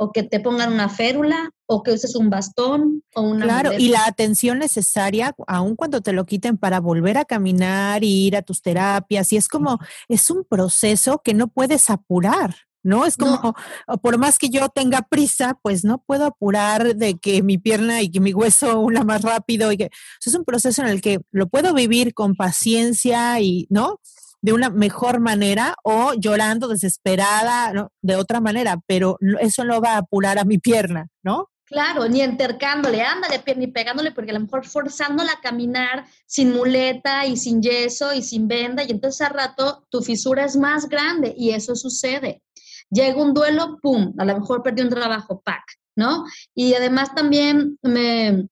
[0.00, 3.44] o que te pongan una férula o que uses un bastón o una...
[3.44, 8.26] Claro, y la atención necesaria, aun cuando te lo quiten para volver a caminar y
[8.26, 12.54] ir a tus terapias, y es como, es un proceso que no puedes apurar.
[12.84, 13.04] ¿no?
[13.04, 13.54] Es como,
[14.00, 18.08] por más que yo tenga prisa, pues no puedo apurar de que mi pierna y
[18.10, 19.90] que mi hueso una más rápido y que
[20.24, 24.00] es un proceso en el que lo puedo vivir con paciencia y, ¿no?
[24.40, 27.92] De una mejor manera o llorando desesperada ¿no?
[28.02, 31.48] de otra manera, pero eso no va a apurar a mi pierna, ¿no?
[31.68, 37.26] Claro, ni entercándole, ándale, ni pegándole, porque a lo mejor forzándola a caminar sin muleta
[37.26, 41.34] y sin yeso y sin venda, y entonces a rato tu fisura es más grande
[41.36, 42.42] y eso sucede.
[42.90, 44.14] Llega un duelo, ¡pum!
[44.16, 45.62] A lo mejor perdí un trabajo, ¡pac!
[45.94, 46.24] ¿No?
[46.54, 48.46] Y además también me,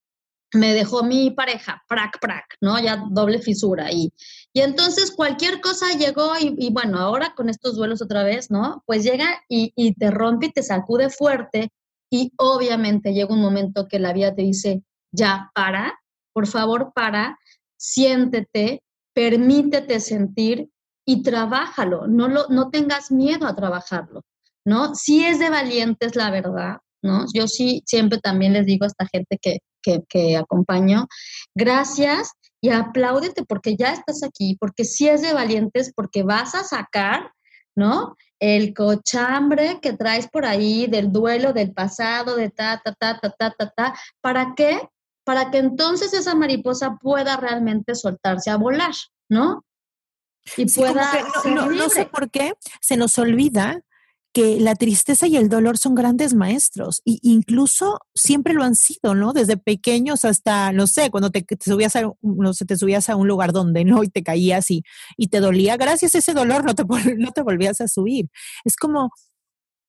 [0.56, 2.78] me dejó mi pareja, prac, prac, ¿no?
[2.80, 3.92] Ya doble fisura.
[3.92, 4.12] Y,
[4.52, 8.82] y entonces cualquier cosa llegó y, bueno, ahora con estos duelos otra vez, ¿no?
[8.86, 11.70] Pues llega y, y, te rompe y te sacude fuerte
[12.10, 15.98] y obviamente llega un momento que la vida te dice, ya, para,
[16.32, 17.38] por favor, para,
[17.76, 18.82] siéntete,
[19.14, 20.68] permítete sentir
[21.06, 24.22] y trabájalo, no, lo, no tengas miedo a trabajarlo,
[24.64, 24.94] ¿no?
[24.94, 27.24] Si es de valientes, la verdad, ¿no?
[27.32, 29.58] Yo sí siempre también les digo a esta gente que,
[30.08, 31.06] que, acompaño,
[31.54, 36.64] gracias y apláudete porque ya estás aquí, porque si es de valientes, porque vas a
[36.64, 37.32] sacar,
[37.74, 38.16] ¿no?
[38.38, 43.34] El cochambre que traes por ahí del duelo del pasado, de ta, ta, ta, ta,
[43.38, 43.94] ta, ta, ta.
[44.20, 44.88] ¿Para qué?
[45.24, 48.94] Para que entonces esa mariposa pueda realmente soltarse a volar,
[49.28, 49.64] ¿no?
[50.56, 51.10] Y pueda.
[51.46, 53.80] no, sé por qué se nos olvida
[54.36, 59.14] que la tristeza y el dolor son grandes maestros e incluso siempre lo han sido,
[59.14, 59.32] ¿no?
[59.32, 63.28] Desde pequeños hasta, no sé, cuando te, subías a, no sé, te subías a un
[63.28, 64.82] lugar donde no y te caías y,
[65.16, 66.84] y te dolía, gracias a ese dolor no te,
[67.16, 68.28] no te volvías a subir.
[68.66, 69.08] Es como,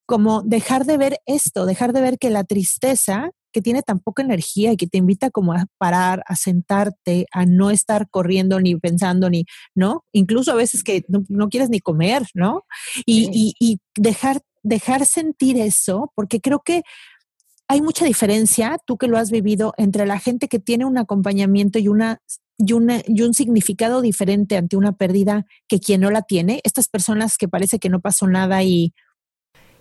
[0.06, 4.24] como dejar de ver esto, dejar de ver que la tristeza que tiene tan poca
[4.24, 8.76] energía y que te invita como a parar, a sentarte, a no estar corriendo ni
[8.76, 10.04] pensando ni, ¿no?
[10.12, 12.64] Incluso a veces que no, quieres ni comer, ¿no?
[13.06, 16.84] Y, y, dejar, dejar sentir eso, porque creo que
[17.68, 21.80] hay mucha diferencia, tú que lo has vivido, entre la gente que tiene un acompañamiento
[21.80, 22.22] y una
[22.58, 26.60] y, una, y, un significado diferente ante una pérdida que quien no la tiene.
[26.64, 28.94] Estas personas que parece que no pasó nada y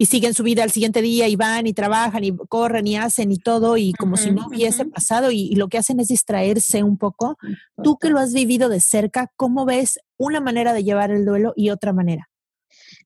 [0.00, 3.30] Y siguen su vida al siguiente día y van y trabajan y corren y hacen
[3.32, 6.96] y todo y como si no hubiese pasado y, lo que hacen es distraerse un
[6.96, 7.36] poco.
[7.84, 11.52] Tú que lo has vivido de cerca, ¿cómo ves una manera de llevar el duelo
[11.54, 12.30] y otra manera?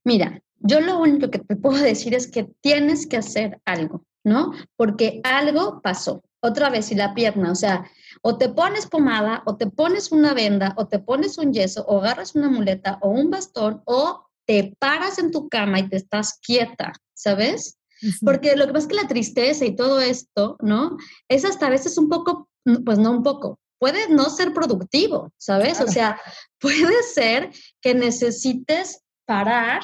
[0.05, 4.53] Mira, yo lo único que te puedo decir es que tienes que hacer algo, ¿no?
[4.77, 6.23] Porque algo pasó.
[6.39, 10.33] Otra vez, y la pierna, o sea, o te pones pomada, o te pones una
[10.33, 14.75] venda, o te pones un yeso, o agarras una muleta, o un bastón, o te
[14.79, 17.77] paras en tu cama y te estás quieta, ¿sabes?
[18.23, 20.97] Porque lo que pasa es que la tristeza y todo esto, ¿no?
[21.27, 22.49] Es hasta a veces un poco,
[22.85, 25.81] pues no un poco, puede no ser productivo, ¿sabes?
[25.81, 26.19] O sea,
[26.59, 29.83] puede ser que necesites parar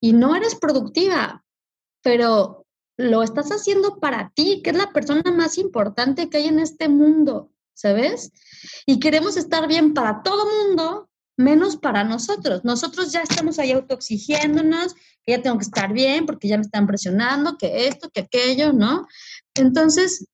[0.00, 1.44] y no eres productiva,
[2.02, 6.58] pero lo estás haciendo para ti, que es la persona más importante que hay en
[6.58, 8.32] este mundo, ¿sabes?
[8.86, 11.07] Y queremos estar bien para todo mundo,
[11.38, 12.64] menos para nosotros.
[12.64, 16.86] Nosotros ya estamos ahí autoexigiéndonos, que ya tengo que estar bien porque ya me están
[16.86, 19.06] presionando, que esto, que aquello, ¿no?
[19.54, 20.26] Entonces,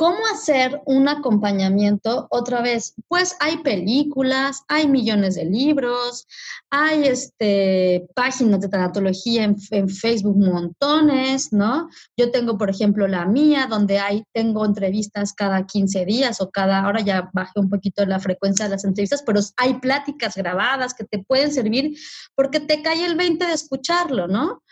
[0.00, 2.26] ¿Cómo hacer un acompañamiento?
[2.30, 6.26] Otra vez, pues hay películas, hay millones de libros,
[6.70, 11.90] hay este, páginas de tanatología en, Facebook montones, ¿no?
[12.16, 16.78] Yo tengo, por ejemplo, la mía, donde hay, tengo entrevistas cada 15 días o cada,
[16.86, 21.04] ahora ya bajé un poquito la frecuencia de las entrevistas, pero hay pláticas grabadas que
[21.04, 21.94] te pueden servir
[22.34, 24.62] porque te cae el 20 de escucharlo, ¿no?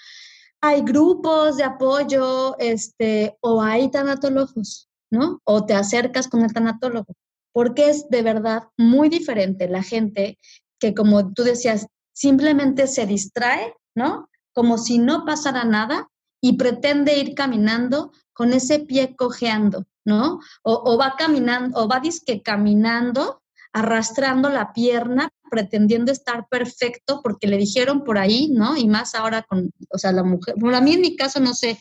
[0.62, 5.40] Hay grupos de apoyo, este, o hay tanatólogos, ¿no?
[5.44, 7.14] O te acercas con el tanatólogo,
[7.53, 10.38] porque es de verdad muy diferente la gente
[10.79, 14.29] que, como tú decías, simplemente se distrae, ¿no?
[14.53, 16.09] Como si no pasara nada
[16.40, 20.40] y pretende ir caminando con ese pie cojeando, ¿no?
[20.62, 23.42] O, va caminando, o va disque caminando,
[23.73, 28.77] arrastrando la pierna, pretendiendo estar perfecto porque le dijeron por ahí, ¿no?
[28.77, 31.55] Y más ahora con, o sea, la mujer, bueno, a mí en mi caso no
[31.55, 31.79] sé,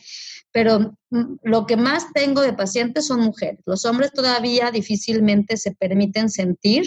[0.52, 3.60] pero mm, lo que más tengo de pacientes son mujeres.
[3.66, 6.86] Los hombres todavía difícilmente se permiten sentir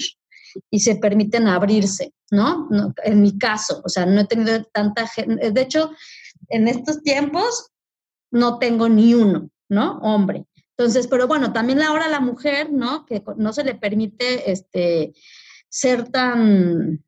[0.70, 2.68] y se permiten abrirse, ¿no?
[3.04, 5.92] en mi caso, o sea, no he tenido tanta gente, de hecho,
[6.50, 7.70] en estos tiempos
[8.32, 9.98] no tengo ni uno, ¿no?
[10.00, 10.46] Hombre.
[10.78, 13.06] Entonces, pero bueno, también ahora la mujer, ¿no?
[13.06, 15.14] Que no se le permite este,
[15.70, 17.04] ser tan,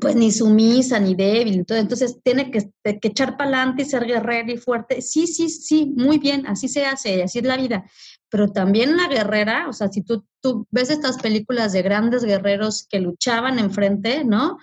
[0.00, 1.64] pues ni sumisa ni débil.
[1.68, 5.02] Entonces tiene que, que echar para adelante ser guerrera y fuerte.
[5.02, 7.84] Sí, sí, sí, muy bien, así se hace, así es la vida.
[8.28, 12.86] Pero también la guerrera, o sea, si tú, tú ves estas películas de grandes guerreros
[12.88, 14.58] que luchaban enfrente, ¿no?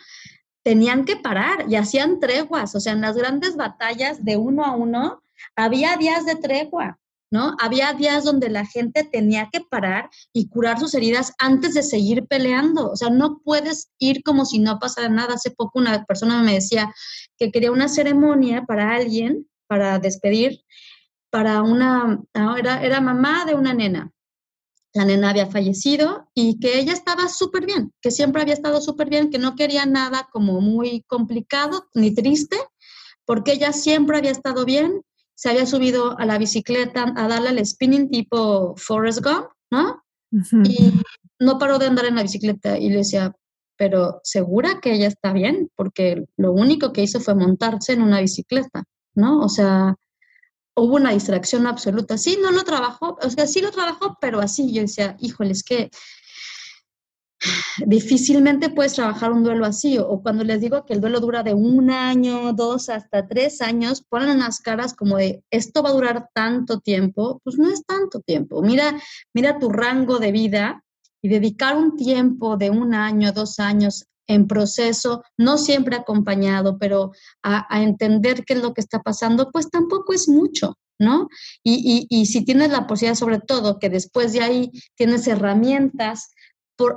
[0.64, 4.76] Tenían que parar y hacían treguas, o sea, en las grandes batallas de uno a
[4.76, 5.24] uno
[5.56, 7.00] había días de tregua.
[7.34, 7.56] ¿No?
[7.60, 12.28] Había días donde la gente tenía que parar y curar sus heridas antes de seguir
[12.28, 12.92] peleando.
[12.92, 15.34] O sea, no puedes ir como si no pasara nada.
[15.34, 16.94] Hace poco una persona me decía
[17.40, 20.62] que quería una ceremonia para alguien, para despedir,
[21.32, 24.12] para una, era, era mamá de una nena.
[24.94, 29.10] La nena había fallecido y que ella estaba súper bien, que siempre había estado súper
[29.10, 32.58] bien, que no quería nada como muy complicado ni triste,
[33.26, 35.02] porque ella siempre había estado bien
[35.36, 40.04] se había subido a la bicicleta a darle el spinning tipo Forrest Gump, ¿no?
[40.64, 40.94] Y
[41.40, 43.36] no paró de andar en la bicicleta y le decía,
[43.78, 48.22] pero segura que ella está bien, porque lo único que hizo fue montarse en una
[48.22, 48.84] bicicleta,
[49.16, 49.42] ¿no?
[49.42, 49.96] O sea,
[50.76, 52.18] hubo una distracción absoluta.
[52.18, 55.64] Sí, no lo trabajó, o sea, sí lo trabajó, pero así yo decía, híjole, es
[55.64, 55.90] que
[57.86, 59.98] difícilmente puedes trabajar un duelo así.
[59.98, 64.04] O, cuando les digo que el duelo dura de un año, dos, hasta tres años,
[64.08, 67.42] ponen unas caras como de, esto va a durar tanto tiempo.
[67.44, 68.62] Pues no es tanto tiempo.
[68.62, 69.00] Mira,
[69.34, 70.84] mira tu rango de vida
[71.22, 77.12] y dedicar un tiempo de un año, dos años en proceso, no siempre acompañado, pero
[77.42, 81.28] a, entender qué es lo que está pasando, pues tampoco es mucho, ¿no?
[81.64, 86.33] Y, y, si tienes la posibilidad, sobre todo, que después de ahí tienes herramientas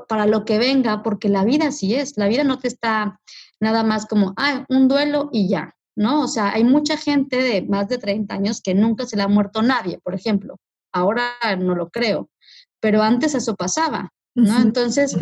[0.09, 3.21] para lo que venga, porque la vida así es, la vida no te está
[3.61, 6.23] nada más como, ah, un duelo y ya, ¿no?
[6.23, 9.29] O sea, hay mucha gente de más de 30 años que nunca se le ha
[9.29, 10.57] muerto nadie, por ejemplo.
[10.93, 11.25] Ahora
[11.59, 12.31] no lo creo,
[12.81, 14.61] pero antes eso pasaba, ¿no?
[14.61, 15.17] Entonces,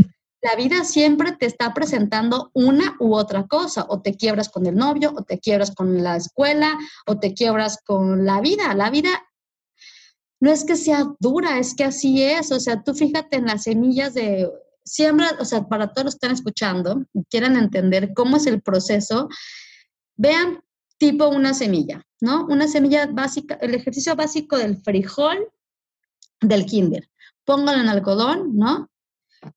[0.44, 4.76] la vida siempre te está presentando una u otra cosa, o te quiebras con el
[4.76, 8.74] novio, o te quiebras con la escuela, o te quiebras con la vida.
[8.74, 9.08] La vida
[10.44, 12.52] no es que sea dura, es que así es.
[12.52, 14.46] O sea, tú fíjate en las semillas de
[14.84, 18.60] siembra, o sea, para todos los que están escuchando y quieran entender cómo es el
[18.60, 19.30] proceso,
[20.16, 20.62] vean
[20.98, 22.44] tipo una semilla, ¿no?
[22.44, 25.48] Una semilla básica, el ejercicio básico del frijol
[26.42, 27.08] del kinder.
[27.46, 28.90] Póngalo en algodón, ¿no?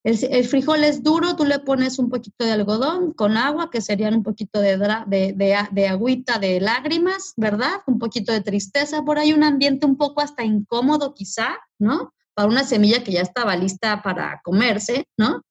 [0.03, 4.15] El, frijol es duro, tú le pones un poquito de algodón con agua, que serían
[4.15, 4.77] un poquito de,
[5.07, 7.81] de, de, agüita de lágrimas, ¿verdad?
[7.85, 12.13] Un poquito de tristeza, por ahí un ambiente un poco hasta incómodo quizá, ¿no?
[12.33, 15.41] Para una semilla que ya estaba lista para comerse, ¿no?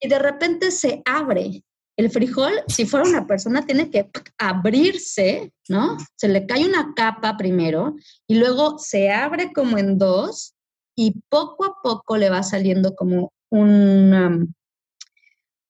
[0.00, 1.62] Y de repente se abre.
[1.96, 5.96] El frijol, si fuera una persona, tiene que abrirse, ¿no?
[6.16, 7.94] Se le cae una capa primero
[8.26, 10.54] y luego se abre como en dos
[10.94, 14.38] y poco a poco le va saliendo como una,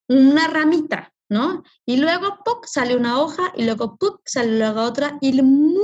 [0.08, 1.64] una ramita, ¿no?
[1.86, 5.82] Y luego sale una hoja y luego sale luego otra y muy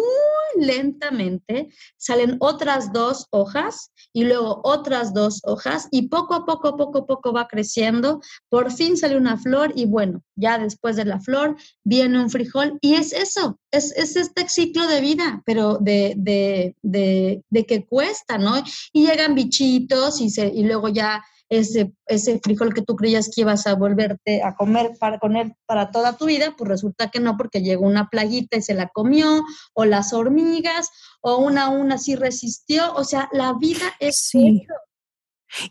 [0.56, 6.98] lentamente salen otras dos hojas y luego otras dos hojas y poco a poco, poco
[6.98, 8.20] a poco va creciendo.
[8.48, 12.78] Por fin sale una flor y bueno, ya después de la flor viene un frijol
[12.80, 17.86] y es eso, es, es este ciclo de vida, pero de, de, de, de que
[17.86, 18.54] cuesta, ¿no?
[18.92, 23.40] Y llegan bichitos y, se, y luego ya ese, ese frijol que tú creías que
[23.42, 27.36] ibas a volverte a comer para poner para toda tu vida, pues resulta que no,
[27.36, 29.42] porque llegó una plaguita y se la comió,
[29.74, 30.90] o las hormigas,
[31.20, 34.66] o una una sí resistió, o sea, la vida es sí.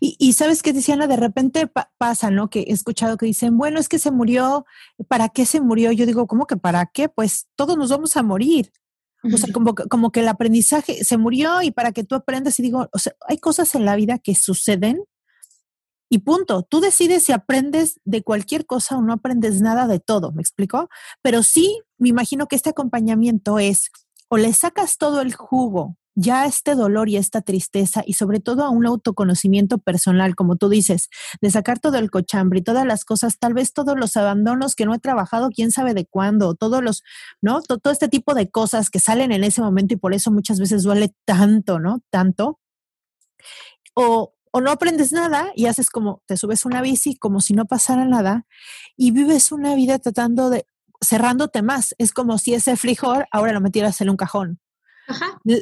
[0.00, 2.50] Y, y, sabes que, Tiziana, de repente pasa, ¿no?
[2.50, 4.66] Que he escuchado que dicen, bueno, es que se murió,
[5.06, 5.92] ¿para qué se murió?
[5.92, 7.08] Yo digo, ¿cómo que para qué?
[7.08, 8.72] Pues todos nos vamos a morir.
[9.32, 12.62] O sea, como, como que el aprendizaje se murió y para que tú aprendas y
[12.62, 15.04] digo, o sea, hay cosas en la vida que suceden
[16.08, 16.62] y punto.
[16.62, 20.88] Tú decides si aprendes de cualquier cosa o no aprendes nada de todo, ¿me explico?
[21.22, 23.90] Pero sí, me imagino que este acompañamiento es
[24.28, 28.64] o le sacas todo el jugo ya este dolor y esta tristeza y sobre todo
[28.64, 33.04] a un autoconocimiento personal, como tú dices, de sacar todo el cochambre y todas las
[33.04, 36.82] cosas, tal vez todos los abandonos que no he trabajado, quién sabe de cuándo, todos
[36.82, 37.04] los,
[37.40, 37.62] ¿no?
[37.62, 40.58] Todo, todo este tipo de cosas que salen en ese momento y por eso muchas
[40.58, 42.00] veces duele tanto, ¿no?
[42.10, 42.58] Tanto.
[43.94, 47.66] O, o no aprendes nada y haces como, te subes una bici como si no
[47.66, 48.46] pasara nada
[48.96, 50.66] y vives una vida tratando de,
[51.00, 51.94] cerrándote más.
[51.98, 54.60] Es como si ese frijol ahora lo metieras en un cajón.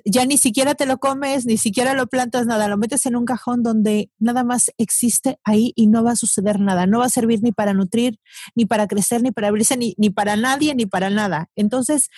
[0.04, 3.24] Ya ni siquiera te lo comes, ni siquiera lo plantas, nada, lo metes en un
[3.24, 7.10] cajón donde nada más existe ahí y no va a suceder nada, no va a
[7.10, 8.18] servir ni para nutrir,
[8.56, 11.48] ni para crecer, ni para abrirse, ni, ni para nadie, ni para nada.
[11.54, 12.08] Entonces,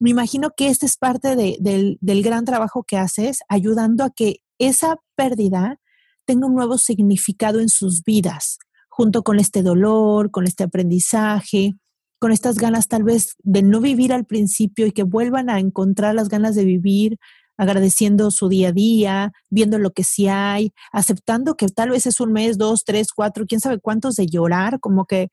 [0.00, 4.40] me imagino que este es parte del, del gran trabajo que haces, ayudando a que
[4.58, 5.78] esa pérdida
[6.24, 8.58] tenga un nuevo significado en sus vidas,
[8.88, 11.74] junto con este dolor, con este aprendizaje,
[12.18, 16.14] con estas ganas tal vez de no vivir al principio y que vuelvan a encontrar
[16.14, 17.18] las ganas de vivir,
[17.56, 22.20] agradeciendo su día a día, viendo lo que sí hay, aceptando que tal vez es
[22.20, 25.30] un mes, dos, tres, cuatro, quién sabe cuántos de llorar, como que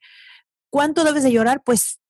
[0.70, 2.00] cuánto debes de llorar, pues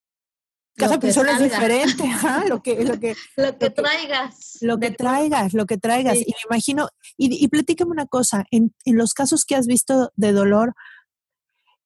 [0.80, 2.04] cada persona es diferente,
[2.48, 4.58] lo que, lo que, lo que traigas.
[4.60, 6.16] Lo que traigas, lo que traigas.
[6.16, 10.12] Y me imagino, y, y platícame una cosa, en, en, los casos que has visto
[10.16, 10.74] de dolor,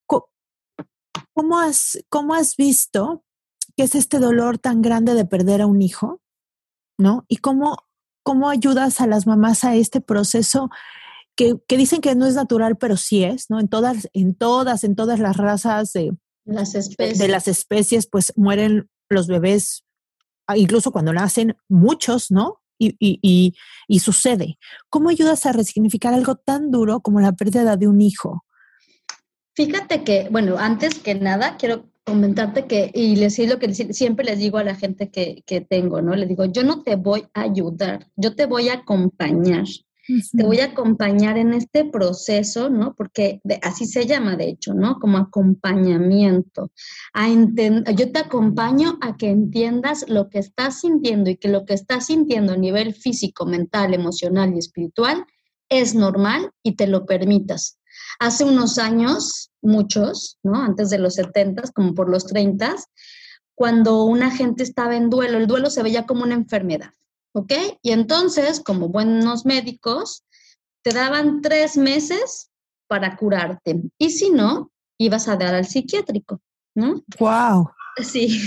[0.06, 3.24] ¿cómo has, ¿cómo has visto
[3.76, 6.20] qué es este dolor tan grande de perder a un hijo?
[6.96, 7.24] ¿No?
[7.28, 7.78] Y cómo,
[8.22, 10.70] cómo ayudas a las mamás a este proceso
[11.36, 13.58] que, que dicen que no es natural, pero sí es, ¿no?
[13.58, 16.12] En todas, en todas, en todas las razas de,
[16.44, 17.18] las especies.
[17.18, 19.84] de las especies, pues mueren los bebés,
[20.46, 22.60] ah, incluso cuando nacen, muchos, ¿no?
[22.78, 23.54] Y, y,
[23.86, 24.58] y, sucede.
[24.90, 28.44] ¿Cómo ayudas a resignificar algo tan duro como la pérdida de un hijo?
[29.54, 34.38] Fíjate que, bueno, antes que nada, quiero comentarte que, y les lo que siempre les
[34.38, 36.14] digo a la gente que, que tengo, ¿no?
[36.14, 39.64] Les digo, yo no te voy a ayudar, yo te voy a acompañar.
[40.06, 42.94] Te voy a acompañar en este proceso, ¿no?
[42.94, 44.98] Porque así se llama, de hecho, ¿no?
[44.98, 46.70] Como acompañamiento.
[47.96, 52.06] Yo te acompaño a que entiendas lo que estás sintiendo y que lo que estás
[52.06, 55.24] sintiendo a nivel físico, mental, emocional y espiritual
[55.70, 57.78] es normal y te lo permitas.
[58.18, 60.62] hace unos años, muchos, ¿no?
[60.62, 62.76] Antes de los 70, como por los 30,
[63.54, 66.90] cuando una gente estaba en duelo, el duelo se veía como una enfermedad,
[67.34, 67.52] ¿ok?
[67.82, 70.24] Y entonces, como buenos médicos,
[70.82, 72.50] te daban tres meses
[72.86, 73.82] para curarte.
[73.98, 76.40] Y si no, ibas a dar al psiquiátrico,
[76.74, 77.02] ¿no?
[77.18, 77.70] ¡Wow!
[78.02, 78.40] Sí.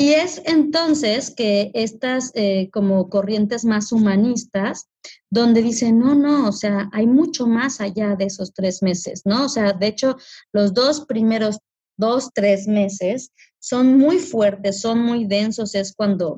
[0.00, 4.88] Y es entonces que estas eh, como corrientes más humanistas,
[5.28, 9.46] donde dicen, no, no, o sea, hay mucho más allá de esos tres meses, ¿no?
[9.46, 10.16] O sea, de hecho,
[10.52, 11.58] los dos primeros,
[11.96, 16.36] dos, tres meses son muy fuertes, son muy densos, es cuando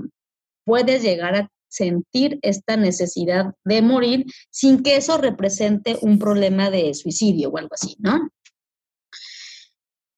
[0.71, 6.95] puedes llegar a sentir esta necesidad de morir sin que eso represente un problema de
[6.95, 8.31] suicidio o algo así, ¿no?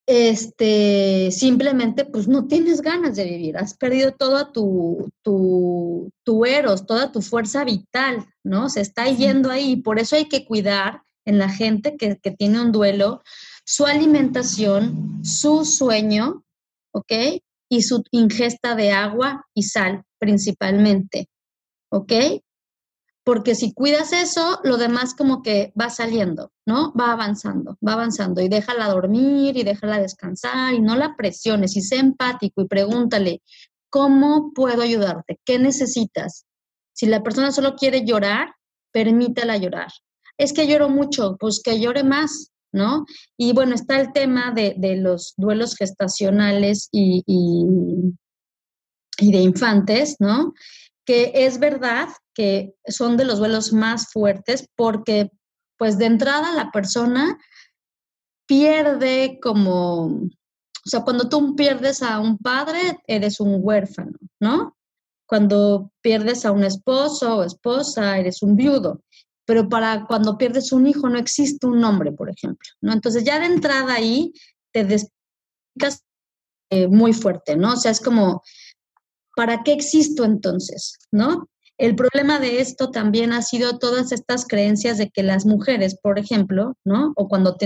[0.07, 6.87] este, simplemente pues no tienes ganas de vivir, has perdido toda tu, tu, tu eros,
[6.87, 8.69] toda tu fuerza vital, ¿no?
[8.69, 12.61] Se está yendo ahí, por eso hay que cuidar en la gente que, que tiene
[12.61, 13.23] un duelo
[13.65, 16.45] su alimentación, su sueño,
[16.93, 17.13] ¿ok?
[17.73, 21.29] Y su ingesta de agua y sal principalmente,
[21.91, 22.13] ¿ok?
[23.25, 26.93] porque si cuidas eso, lo demás como que va saliendo, ¿no?
[26.95, 31.83] Va avanzando, va avanzando y déjala dormir y déjala descansar y no la presiones y
[31.83, 33.43] sé empático y pregúntale,
[33.91, 35.39] ¿cómo puedo ayudarte?
[35.45, 36.47] ¿Qué necesitas?
[36.95, 38.55] Si la persona solo quiere llorar,
[38.91, 39.93] permítala llorar.
[40.37, 43.07] Es que lloro mucho, pues que llore más, ¿no?
[43.37, 48.15] Y bueno, está el tema de, los duelos gestacionales y, y
[49.31, 50.55] de infantes, ¿no?
[51.05, 55.31] Que es verdad que son de los duelos más fuertes porque
[55.77, 57.39] pues de entrada la persona
[58.47, 60.31] pierde como, o
[60.85, 64.77] sea, cuando tú pierdes a un padre, eres un huérfano, ¿no?
[65.27, 69.03] Cuando pierdes a un esposo o esposa, eres un viudo.
[69.45, 72.93] Pero para cuando pierdes un hijo no existe un nombre, por ejemplo, ¿no?
[72.93, 74.33] Entonces ya de entrada ahí
[74.73, 76.05] te despicas
[76.71, 77.73] eh, muy fuerte, ¿no?
[77.73, 78.43] O sea, es como,
[79.37, 80.99] ¿para qué existo entonces?
[81.11, 81.49] ¿No?
[81.79, 86.19] El problema de esto también ha sido todas estas creencias de que las mujeres, por
[86.19, 87.13] ejemplo, ¿no?
[87.17, 87.57] O cuando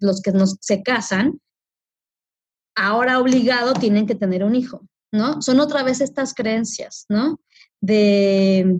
[0.00, 1.40] los que nos, se casan,
[2.74, 5.42] ahora obligado tienen que tener un hijo, ¿no?
[5.42, 7.40] Son otra vez estas creencias, ¿no?
[7.80, 8.78] De,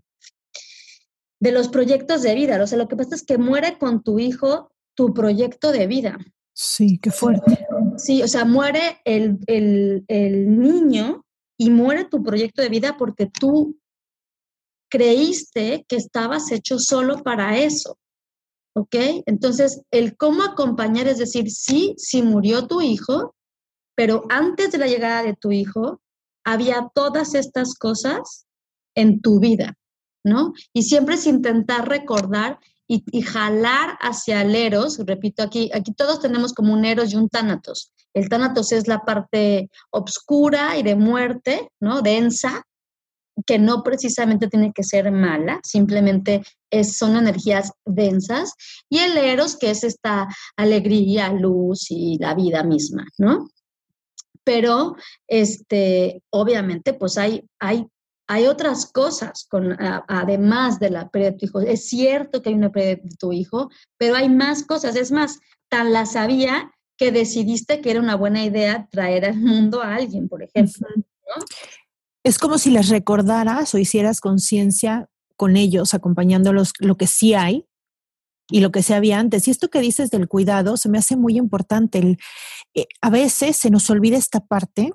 [1.41, 2.63] de los proyectos de vida.
[2.63, 6.19] O sea, lo que pasa es que muere con tu hijo tu proyecto de vida.
[6.55, 7.67] Sí, qué fuerte.
[7.99, 11.25] Sí, o sea, muere el, el, el niño
[11.59, 13.79] y muere tu proyecto de vida porque tú
[14.91, 17.99] creíste que estabas hecho solo para eso.
[18.75, 18.95] ¿Ok?
[19.27, 23.35] Entonces, el cómo acompañar es decir, sí, sí murió tu hijo,
[23.95, 26.01] pero antes de la llegada de tu hijo,
[26.45, 28.47] había todas estas cosas
[28.95, 29.75] en tu vida,
[30.27, 30.53] ¿no?
[30.73, 32.59] Y siempre es intentar recordar
[32.89, 37.29] y, jalar hacia el eros, repito, aquí, aquí todos tenemos como un eros y un
[37.29, 37.93] tánatos.
[38.13, 42.03] El tánatos es la parte oscura y de muerte, ¿no?
[42.03, 42.65] Densa,
[43.45, 48.55] que no precisamente tiene que ser mala, simplemente es, son energías densas,
[48.89, 53.49] y el eros, que es esta alegría, luz y la vida misma, ¿no?
[54.45, 54.97] Pero,
[55.29, 57.87] este, obviamente, pues hay, hay,
[58.29, 59.77] hay otras cosas, con,
[60.09, 61.61] además de la pérdida de tu hijo.
[61.61, 64.97] Es cierto que hay una pérdida de tu hijo, pero hay más cosas.
[64.97, 69.83] Es más, tan la sabía que decidiste que era una buena idea traer al mundo
[69.83, 70.89] a alguien, por ejemplo.
[70.97, 71.45] ¿no?
[72.27, 77.67] es como si les recordaras o hicieras conciencia con ellos, acompañándolos lo que sí hay
[78.51, 79.47] y lo que se había antes.
[79.47, 82.19] Y esto que dices del cuidado se me hace muy importante.
[82.75, 84.93] Eh, a veces se nos olvida esta parte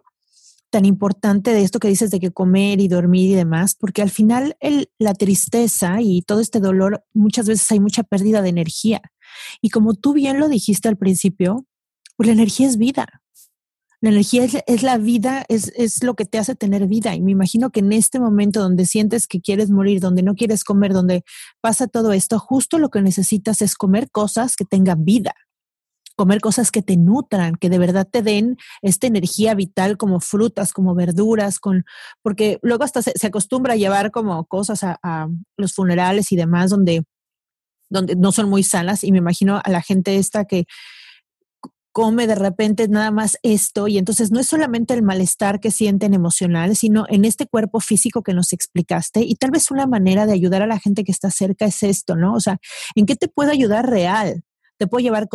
[0.72, 4.10] tan importante de esto que dices de que comer y dormir y demás, porque al
[4.10, 4.58] final
[4.98, 9.02] la tristeza y todo este dolor, muchas veces hay mucha pérdida de energía.
[9.62, 11.68] Y como tú bien lo dijiste al principio,
[12.16, 13.22] pues la energía es vida.
[14.00, 17.14] La energía es, la vida, es, es, lo que te hace tener vida.
[17.14, 20.64] Y me imagino que en este momento donde sientes que quieres morir, donde no quieres
[20.64, 21.24] comer, donde
[21.62, 25.36] pasa todo esto, justo lo que necesitas es comer cosas que tengan vida,
[26.22, 30.72] comer cosas que te nutran, que de verdad te den esta energía vital como frutas,
[30.72, 31.84] como verduras, con,
[32.22, 37.06] porque luego hasta se, acostumbra a llevar como cosas a, los funerales y demás donde
[37.90, 40.66] donde no son muy sanas y me imagino a la gente esta que
[41.92, 46.14] come de repente nada más esto y entonces no es solamente el malestar que sienten
[46.14, 50.34] emocional, sino en este cuerpo físico que nos explicaste y tal vez una manera de
[50.34, 52.36] ayudar a la gente que está cerca es esto, ¿no?
[52.36, 52.60] O sea,
[52.94, 54.44] ¿en qué te puede ayudar real?
[54.82, 55.28] Te puedo llevar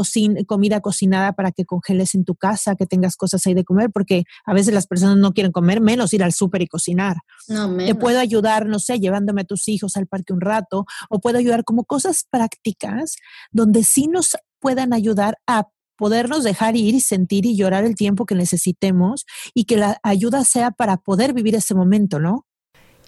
[0.49, 4.25] comida cocinada para que congeles en tu casa, que tengas cosas ahí de comer, porque
[4.45, 7.19] a veces las personas no quieren comer, menos ir al súper y cocinar.
[7.47, 11.21] No, Te puedo ayudar, no sé, llevándome a tus hijos al parque un rato, o
[11.21, 13.15] puedo ayudar como cosas prácticas
[13.53, 18.27] donde sí nos puedan ayudar a podernos dejar ir y sentir y llorar el tiempo
[18.27, 22.47] que necesitemos y que la ayuda sea para poder vivir ese momento, ¿no?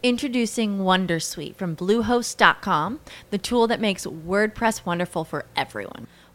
[0.05, 6.07] Introducing Wondersuite from Bluehost.com, the tool that makes WordPress wonderful for everyone.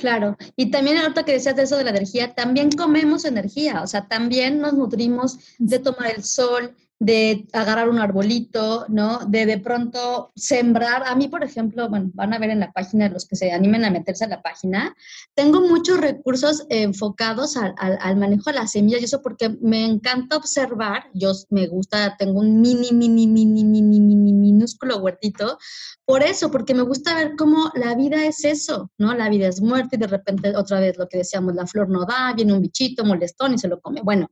[0.00, 3.86] Claro, y también ahorita que decías de eso de la energía, también comemos energía, o
[3.86, 9.20] sea, también nos nutrimos de tomar el sol, de agarrar un arbolito, ¿no?
[9.26, 11.02] De de pronto sembrar.
[11.06, 13.86] A mí, por ejemplo, bueno, van a ver en la página, los que se animen
[13.86, 14.94] a meterse a la página,
[15.34, 20.36] tengo muchos recursos enfocados al, al, manejo de las semillas y eso porque me encanta
[20.36, 25.58] observar, yo me gusta, tengo un mini, mini, mini, mini, mini, minúsculo huertito,
[26.04, 29.14] por eso, porque me gusta ver cómo la vida es eso, ¿no?
[29.14, 32.04] La vida es muerte y de repente otra vez lo que decíamos, la flor no
[32.04, 34.02] da, viene un bichito molestón y se lo come.
[34.02, 34.30] Bueno,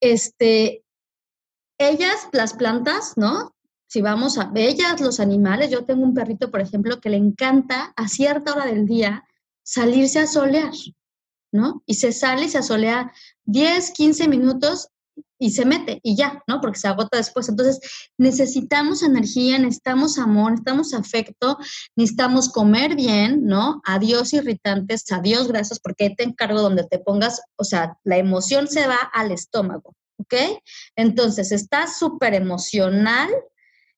[0.00, 0.84] este,
[1.78, 3.54] ellas, las plantas, ¿no?
[3.86, 7.94] Si vamos a ellas, los animales, yo tengo un perrito, por ejemplo, que le encanta
[7.96, 9.24] a cierta hora del día
[9.62, 10.72] salirse a solear,
[11.52, 11.82] ¿no?
[11.86, 13.12] Y se sale y se asolea
[13.44, 14.88] 10, 15 minutos
[15.38, 16.60] y se mete y ya, ¿no?
[16.60, 17.48] Porque se agota después.
[17.48, 17.80] Entonces,
[18.18, 21.58] necesitamos energía, necesitamos amor, necesitamos afecto,
[21.96, 23.80] necesitamos comer bien, ¿no?
[23.84, 28.86] Adiós irritantes, adiós grasas, porque te encargo donde te pongas, o sea, la emoción se
[28.86, 30.34] va al estómago, ¿ok?
[30.96, 33.30] Entonces, estás súper emocional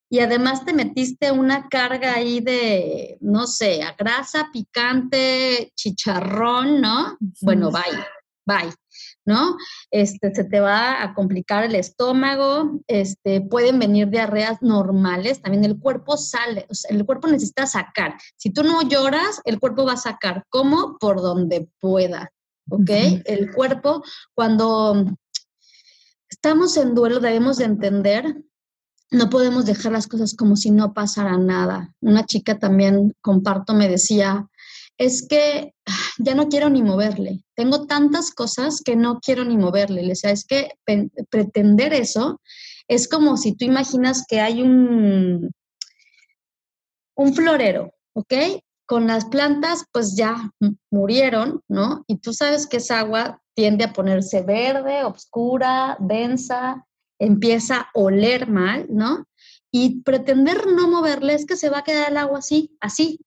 [0.08, 7.16] y además te metiste una carga ahí de, no sé, a grasa, picante, chicharrón, ¿no?
[7.40, 8.04] Bueno, bye,
[8.44, 8.72] bye.
[9.24, 9.56] ¿no?
[9.90, 15.78] Este, se te va a complicar el estómago, este, pueden venir diarreas normales, también el
[15.78, 18.14] cuerpo sale, o sea, el cuerpo necesita sacar.
[18.36, 20.96] Si tú no lloras, el cuerpo va a sacar, ¿cómo?
[20.98, 22.32] Por donde pueda,
[22.68, 22.90] ¿ok?
[23.24, 24.02] El cuerpo,
[24.34, 25.04] cuando
[26.30, 28.42] estamos en duelo debemos de entender,
[29.10, 31.92] no podemos dejar las cosas como si no pasara nada.
[32.00, 34.48] Una chica también, comparto, me decía,
[34.96, 35.74] es que
[36.18, 37.42] ya no quiero ni moverle.
[37.56, 40.02] Tengo tantas cosas que no quiero ni moverle.
[40.02, 40.72] Le decía, es que
[41.28, 42.40] pretender eso
[42.86, 45.50] es como si tú imaginas que hay un,
[47.14, 48.34] un florero, ¿ok?
[48.90, 50.50] Con las plantas, pues ya
[50.90, 52.02] murieron, ¿no?
[52.08, 56.84] Y tú sabes que esa agua tiende a ponerse verde, oscura, densa,
[57.20, 59.28] empieza a oler mal, ¿no?
[59.70, 63.20] Y pretender no moverle es que se va a quedar el agua así, así,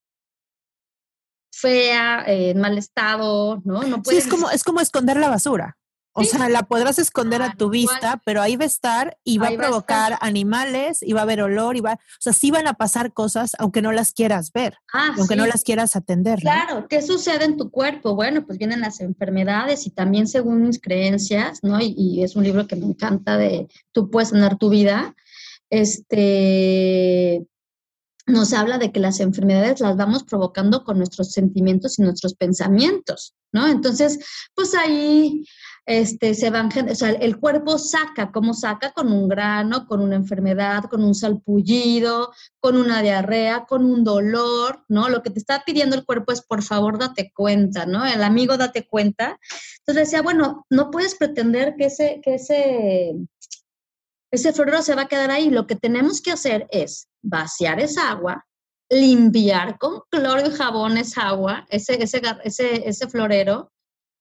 [1.55, 3.83] fea, en mal estado, ¿no?
[3.83, 5.77] no sí, es como, es como esconder la basura.
[6.13, 9.47] O sea, la podrás esconder a tu vista, pero ahí va a estar y va
[9.47, 12.75] a provocar animales y va a haber olor y va, o sea, sí van a
[12.75, 16.39] pasar cosas aunque no las quieras ver, ah, aunque no las quieras atender.
[16.39, 18.15] Claro, ¿qué sucede en tu cuerpo?
[18.15, 21.79] Bueno, pues vienen las enfermedades y también según mis creencias, ¿no?
[21.81, 25.15] Y, y es un libro que me encanta de Tú puedes sanar tu vida.
[25.69, 27.45] Este,
[28.25, 33.35] nos habla de que las enfermedades las vamos provocando con nuestros sentimientos y nuestros pensamientos,
[33.51, 33.67] ¿no?
[33.67, 34.19] Entonces,
[34.55, 35.45] pues ahí
[35.85, 38.91] este, se van, o sea, el cuerpo saca, ¿cómo saca?
[38.93, 42.31] Con un grano, con una enfermedad, con un salpullido,
[42.61, 45.09] con una diarrea, con un dolor, ¿no?
[45.09, 48.05] Lo que te está pidiendo el cuerpo es, por favor, date cuenta, ¿no?
[48.05, 49.37] El amigo, date cuenta.
[49.79, 53.15] Entonces decía, bueno, no puedes pretender que ese, que ese,
[54.31, 55.49] ese florero se va a quedar ahí.
[55.49, 58.45] Lo que tenemos que hacer es vaciar esa agua,
[58.89, 63.73] limpiar con cloro y jabón esa agua, ese, ese, ese, ese florero,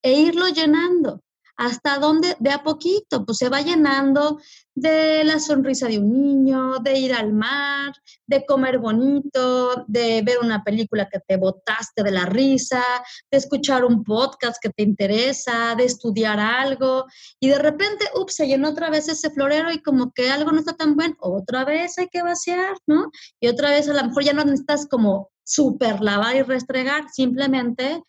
[0.02, 1.22] e irlo llenando
[1.56, 4.40] hasta donde de a poquito, pues se va llenando
[4.74, 7.92] de la sonrisa de un niño, de ir al mar,
[8.26, 12.82] de comer bonito, de ver una película que te botaste de la risa,
[13.30, 17.04] de escuchar un podcast que te interesa, de estudiar algo,
[17.38, 20.58] y de repente, ups, se llenó otra vez ese florero y como que algo no
[20.58, 23.10] está tan bueno, otra vez hay que vaciar, ¿no?
[23.40, 28.02] Y otra vez a lo mejor ya no necesitas como super lavar y restregar, simplemente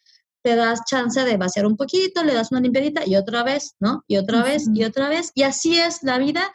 [0.43, 4.03] te das chance de vaciar un poquito, le das una limpiadita y otra vez, ¿no?
[4.07, 5.31] Y otra vez y otra vez.
[5.33, 6.51] Y así es la vida,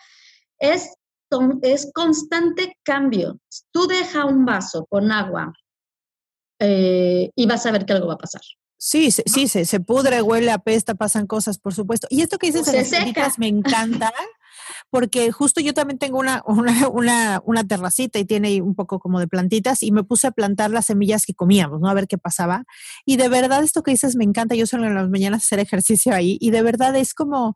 [0.59, 0.95] es,
[1.63, 3.39] es constante cambio.
[3.73, 5.53] Tú deja un vaso con agua
[6.61, 8.43] eh, y vas a ver que algo va a pasar.
[8.81, 12.07] Sí, sí, se, se pudre, huele, apesta, pasan cosas, por supuesto.
[12.11, 14.13] Y esto que dices de las me encanta,
[14.91, 16.43] porque justo yo también tengo una,
[17.45, 20.87] una, terracita y tiene un poco como de plantitas y me puse a plantar las
[20.87, 21.89] semillas que comíamos, ¿no?
[21.89, 22.65] A ver qué pasaba.
[23.05, 26.15] Y de verdad esto que dices me encanta, yo suelo en las mañanas hacer ejercicio
[26.15, 27.55] ahí y de verdad es como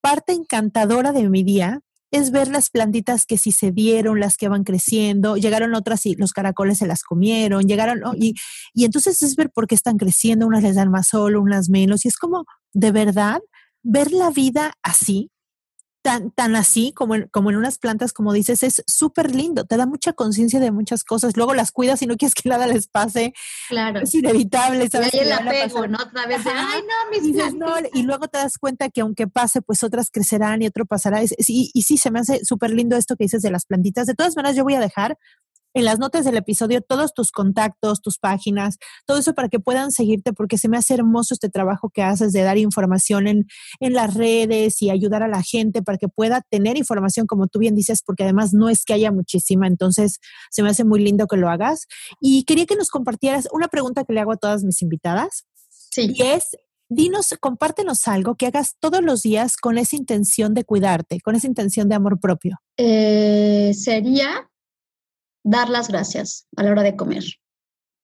[0.00, 1.80] parte encantadora de mi día
[2.14, 6.14] es ver las plantitas que sí se dieron, las que van creciendo, llegaron otras y
[6.14, 8.34] los caracoles se las comieron, llegaron, y,
[8.72, 12.04] y entonces es ver por qué están creciendo, unas les dan más solo, unas menos,
[12.04, 13.40] y es como, de verdad,
[13.82, 15.32] ver la vida así,
[16.04, 19.78] tan, tan así como en, como en unas plantas, como dices, es súper lindo, te
[19.78, 22.88] da mucha conciencia de muchas cosas, luego las cuidas y no quieres que nada les
[22.88, 23.32] pase.
[23.70, 24.00] Claro.
[24.02, 25.14] Es inevitable, ¿sabes?
[25.14, 25.96] Y ahí el apego, ¿no?
[25.98, 29.62] Otra vez ay, no, mis dices, no, Y luego te das cuenta que aunque pase,
[29.62, 31.24] pues otras crecerán y otro pasará.
[31.24, 34.06] Y, y sí, se me hace súper lindo esto que dices de las plantitas.
[34.06, 35.16] De todas maneras, yo voy a dejar
[35.74, 39.90] en las notas del episodio todos tus contactos, tus páginas, todo eso para que puedan
[39.90, 43.46] seguirte, porque se me hace hermoso este trabajo que haces de dar información en,
[43.80, 47.58] en las redes y ayudar a la gente para que pueda tener información, como tú
[47.58, 50.20] bien dices, porque además no es que haya muchísima, entonces
[50.50, 51.86] se me hace muy lindo que lo hagas.
[52.20, 55.44] Y quería que nos compartieras una pregunta que le hago a todas mis invitadas.
[55.90, 56.12] Sí.
[56.14, 56.56] Y es,
[56.88, 61.46] dinos, compártenos algo que hagas todos los días con esa intención de cuidarte, con esa
[61.46, 62.58] intención de amor propio.
[62.76, 64.48] Eh, sería
[65.44, 67.24] dar las gracias a la hora de comer.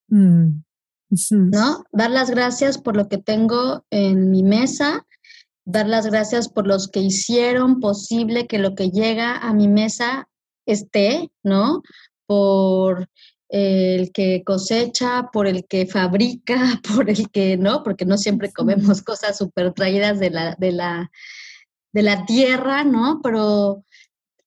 [0.09, 0.63] Mm.
[1.31, 1.85] ¿No?
[1.91, 5.07] Dar las gracias por lo que tengo en mi mesa,
[5.65, 10.29] dar las gracias por los que hicieron posible que lo que llega a mi mesa
[10.67, 11.83] esté, ¿no?
[12.27, 13.09] Por
[13.49, 17.83] el que cosecha, por el que fabrica, por el que, ¿no?
[17.83, 21.11] Porque no siempre comemos cosas súper traídas de la, de, la,
[21.93, 23.21] de la tierra, ¿no?
[23.23, 23.85] Pero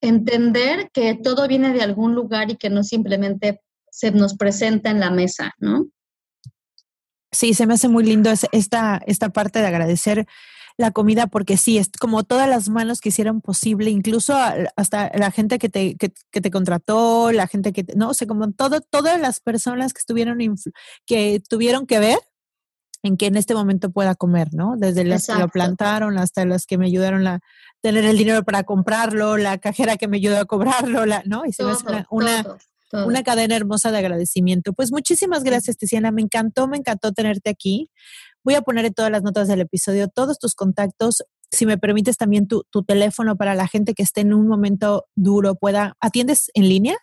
[0.08, 5.00] entender que todo viene de algún lugar y que no simplemente se nos presenta en
[5.00, 5.86] la mesa, ¿no?
[7.32, 10.28] Sí, se me hace muy lindo esta, esta parte de agradecer
[10.78, 14.36] la comida porque sí, es como todas las manos que hicieron posible, incluso
[14.76, 18.82] hasta la gente que te, que, te contrató, la gente que, no sé, como todo,
[18.82, 20.40] todas las personas que estuvieron,
[21.06, 22.20] que tuvieron que ver
[23.04, 24.76] en que en este momento pueda comer, ¿no?
[24.78, 27.42] Desde las que lo plantaron hasta las que me ayudaron a
[27.82, 31.46] tener el dinero para comprarlo, la cajera que me ayudó a cobrarlo, la, ¿no?
[31.46, 31.74] Y se me
[32.10, 32.58] una,
[32.94, 34.72] una, cadena hermosa de agradecimiento.
[34.72, 36.12] Pues muchísimas gracias, Tiziana.
[36.12, 37.92] Me encantó, me encantó tenerte aquí.
[38.42, 41.24] Voy a poner en todas las notas del episodio todos tus contactos.
[41.52, 45.08] Si me permites también tu, tu teléfono para la gente que esté en un momento
[45.16, 45.98] duro pueda.
[46.00, 46.98] ¿Atiendes en línea?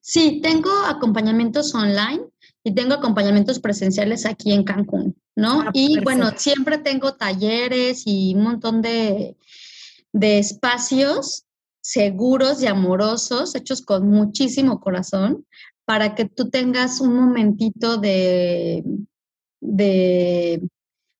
[0.00, 2.24] Sí, tengo acompañamientos online
[2.68, 5.62] y tengo acompañamientos presenciales aquí en Cancún, ¿no?
[5.62, 9.38] Ah, y bueno, siempre tengo talleres y un montón de,
[10.12, 11.46] de espacios
[11.80, 15.46] seguros y amorosos, hechos con muchísimo corazón,
[15.86, 18.84] para que tú tengas un momentito de,
[19.62, 20.60] de,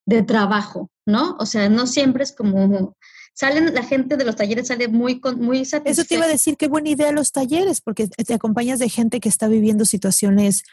[0.05, 1.35] de trabajo, ¿no?
[1.41, 2.95] O sea, no siempre es como
[3.33, 6.03] salen, la gente de los talleres sale muy, muy satisfecha.
[6.03, 9.21] Eso te iba a decir, qué buena idea los talleres, porque te acompañas de gente
[9.21, 10.65] que está viviendo situaciones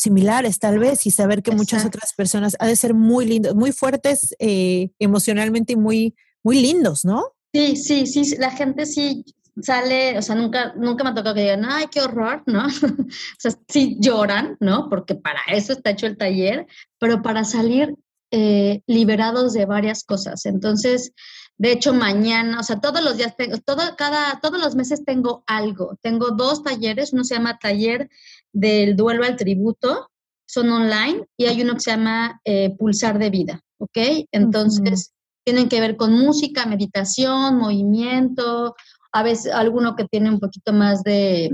[0.00, 3.72] similares tal vez y saber que muchas otras personas ha de ser muy lindos, muy
[3.72, 7.24] fuertes eh, emocionalmente y muy, muy lindos, ¿no?
[7.52, 9.24] Sí, sí, sí, la gente sí
[9.60, 12.66] sale, o sea, nunca, nunca me ha tocado que digan, ay, qué horror, ¿no?
[12.66, 14.88] o sea, sí lloran, ¿no?
[14.88, 16.66] Porque para eso está hecho el taller,
[16.98, 17.94] pero para salir
[18.30, 20.46] eh, liberados de varias cosas.
[20.46, 21.12] Entonces,
[21.60, 25.44] De hecho, mañana, o sea, todos los días tengo, todo, cada, todos los meses tengo
[25.46, 25.98] algo.
[26.00, 28.08] Tengo dos talleres, uno se llama Taller
[28.50, 30.08] del Duelo al Tributo,
[30.46, 33.98] son online, y hay uno que se llama eh, Pulsar de Vida, ¿ok?
[34.32, 35.12] Entonces,
[35.44, 38.74] tienen que ver con música, meditación, movimiento,
[39.12, 41.50] a veces alguno que tiene un poquito más de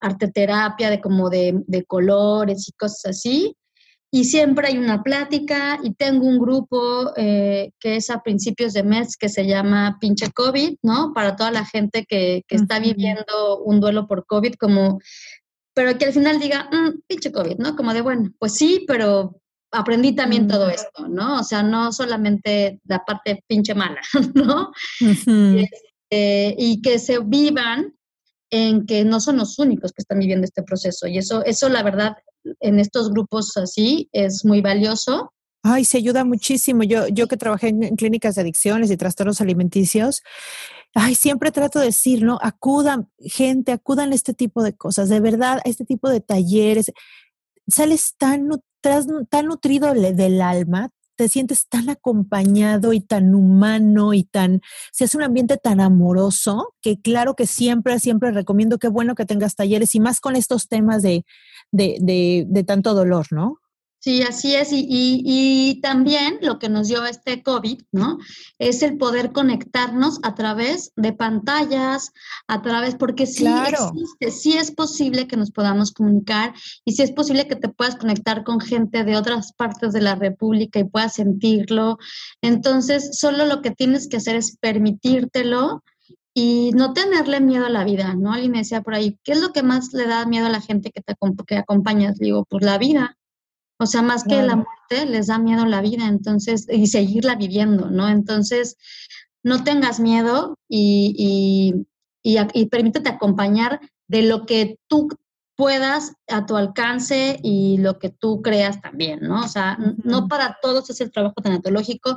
[0.00, 3.54] arte terapia, de como de, de colores y cosas así
[4.14, 8.82] y siempre hay una plática y tengo un grupo eh, que es a principios de
[8.82, 11.14] mes que se llama Pinche COVID, ¿no?
[11.14, 15.00] Para toda la gente que, que está viviendo un duelo por COVID, como,
[15.74, 17.74] pero que al final diga, mm, pinche COVID, ¿no?
[17.74, 19.40] Como de, bueno, pues sí, pero
[19.70, 21.40] aprendí también todo esto, ¿no?
[21.40, 24.02] O sea, no solamente la parte pinche mala,
[24.34, 24.72] ¿no?
[25.00, 27.94] Este, y que se vivan
[28.50, 31.06] en que no son los únicos que están viviendo este proceso.
[31.06, 32.14] Y eso, eso la verdad,
[32.60, 35.32] en estos grupos así es muy valioso.
[35.62, 36.82] Ay, se ayuda muchísimo.
[36.82, 40.22] Yo, yo que trabajé en, clínicas de adicciones y trastornos alimenticios,
[40.94, 42.38] ay, siempre trato de decir, ¿no?
[42.42, 46.92] Acudan, gente, acudan a este tipo de cosas, de verdad, a este tipo de talleres.
[47.68, 48.48] Sales tan,
[48.80, 50.90] tan nutrido del alma,
[51.22, 54.60] te sientes tan acompañado y tan humano y tan,
[54.90, 59.24] se hace un ambiente tan amoroso que claro que siempre, siempre recomiendo que bueno que
[59.24, 61.24] tengas talleres y más con estos temas de,
[61.70, 63.61] de, de, de tanto dolor, ¿no?
[64.02, 64.72] Sí, así es.
[64.72, 68.18] Y, y, también lo que nos dio este COVID, ¿no?
[68.58, 72.10] Es el poder conectarnos a través de pantallas,
[72.48, 76.52] a través, porque sí existe, sí es posible que nos podamos comunicar
[76.84, 80.16] y sí es posible que te puedas conectar con gente de otras partes de la
[80.16, 81.98] República y puedas sentirlo.
[82.40, 85.84] Entonces, solo lo que tienes que hacer es permitírtelo
[86.34, 88.32] y no tenerle miedo a la vida, ¿no?
[88.32, 90.60] Alguien me decía por ahí, ¿qué es lo que más le da miedo a la
[90.60, 91.14] gente que te
[91.46, 92.18] que acompañas?
[92.18, 93.16] Digo, pues la vida
[93.82, 97.90] o sea, más que la muerte, les da miedo la vida, entonces, y seguirla viviendo,
[97.90, 98.08] ¿no?
[98.08, 98.76] Entonces,
[99.42, 101.84] no tengas miedo y,
[102.22, 105.08] y, permítete acompañar de lo que tú
[105.56, 109.44] puedas a tu alcance y lo que tú creas también, ¿no?
[109.44, 112.16] O sea, no para todos es el trabajo tanatológico.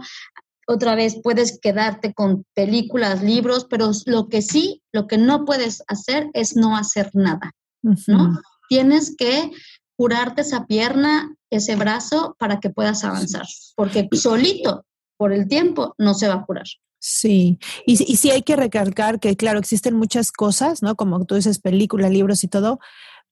[0.68, 5.84] Otra vez puedes quedarte con películas, libros, pero lo que sí, lo que no puedes
[5.88, 8.40] hacer es no hacer nada, ¿no?
[8.70, 9.52] Tienes que
[9.98, 14.86] curarte esa pierna, ese brazo, para que puedas avanzar, porque solito,
[15.18, 16.66] por el tiempo, no se va a curar.
[17.00, 20.96] Sí, y, y sí hay que recalcar que, claro, existen muchas cosas, ¿no?
[20.96, 22.80] Como tú dices, películas, libros y todo,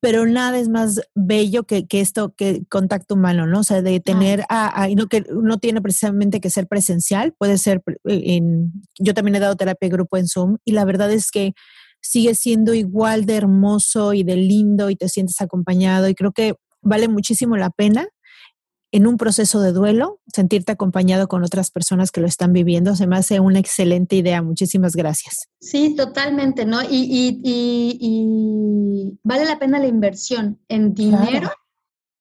[0.03, 3.61] pero nada es más bello que, que, esto, que contacto humano, ¿no?
[3.61, 7.57] O sea, de tener a, y no que no tiene precisamente que ser presencial, puede
[7.57, 11.31] ser en, yo también he dado terapia de grupo en Zoom y la verdad es
[11.31, 11.53] que
[12.03, 16.53] sigue siendo igual de hermoso y de lindo y te sientes acompañado y creo que
[16.81, 18.07] vale muchísimo la pena
[18.93, 23.07] en un proceso de duelo, sentirte acompañado con otras personas que lo están viviendo, se
[23.07, 24.43] me hace una excelente idea.
[24.43, 25.47] Muchísimas gracias.
[25.59, 26.83] Sí, totalmente, ¿no?
[26.83, 31.49] Y, y, vale la pena la inversión en dinero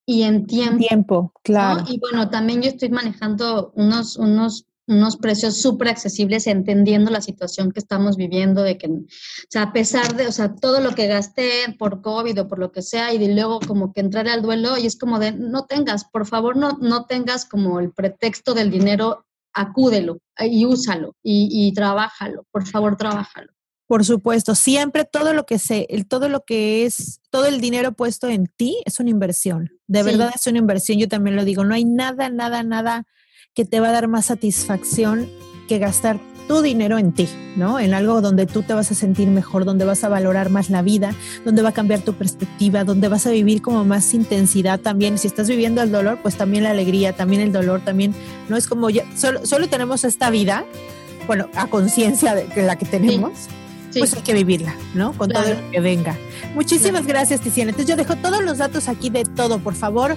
[0.06, 0.78] y en tiempo.
[0.78, 1.84] Tiempo, claro.
[1.86, 7.70] Y bueno, también yo estoy manejando unos, unos unos precios súper accesibles, entendiendo la situación
[7.70, 9.04] que estamos viviendo, de que, o
[9.48, 12.72] sea, a pesar de, o sea, todo lo que gasté por COVID o por lo
[12.72, 15.66] que sea, y de luego como que entrar al duelo, y es como de, no
[15.66, 19.24] tengas, por favor, no, no tengas como el pretexto del dinero,
[19.54, 23.52] acúdelo y úsalo y, y trabájalo, por favor, trabájalo.
[23.86, 27.92] Por supuesto, siempre todo lo que sé, el, todo lo que es, todo el dinero
[27.92, 29.70] puesto en ti es una inversión.
[29.86, 33.06] De verdad es una inversión, yo también lo digo, no hay nada, nada, nada
[33.54, 35.28] que te va a dar más satisfacción
[35.68, 37.78] que gastar tu dinero en ti, ¿no?
[37.78, 40.82] En algo donde tú te vas a sentir mejor, donde vas a valorar más la
[40.82, 45.18] vida, donde va a cambiar tu perspectiva, donde vas a vivir como más intensidad también.
[45.18, 48.14] Si estás viviendo el dolor, pues también la alegría, también el dolor, también,
[48.48, 50.64] no es como ya, solo, solo tenemos esta vida,
[51.26, 53.32] bueno, a conciencia de la que tenemos.
[53.96, 55.12] Pues hay que vivirla, ¿no?
[55.12, 56.16] Con todo lo que venga.
[56.54, 57.72] Muchísimas gracias, Tiziana.
[57.72, 60.16] Entonces yo dejo todos los datos aquí de todo, por favor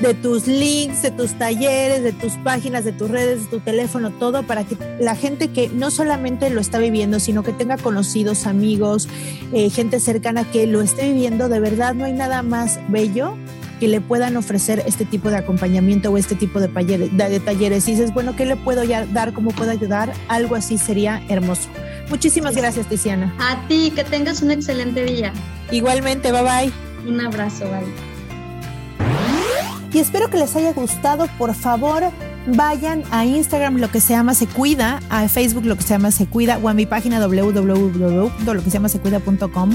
[0.00, 4.10] de tus links, de tus talleres, de tus páginas, de tus redes, de tu teléfono,
[4.10, 8.46] todo para que la gente que no solamente lo está viviendo, sino que tenga conocidos,
[8.46, 9.08] amigos,
[9.52, 13.36] eh, gente cercana que lo esté viviendo, de verdad no hay nada más bello
[13.80, 17.86] que le puedan ofrecer este tipo de acompañamiento o este tipo de, talleres.
[17.86, 18.82] Y dices, bueno, ¿qué le puedo
[19.12, 19.32] dar?
[19.32, 20.12] ¿Cómo puedo ayudar?
[20.26, 21.68] Algo así sería hermoso.
[22.10, 23.32] Muchísimas gracias, Tiziana.
[23.38, 25.32] A ti, que tengas un excelente día.
[25.70, 26.72] Igualmente, bye bye.
[27.08, 28.07] Un abrazo, bye
[29.92, 31.26] y espero que les haya gustado.
[31.38, 32.04] Por favor,
[32.46, 36.10] vayan a Instagram lo que se llama Se Cuida, a Facebook lo que se llama
[36.10, 39.70] Se Cuida o a mi página www.loquesellamasecuida.com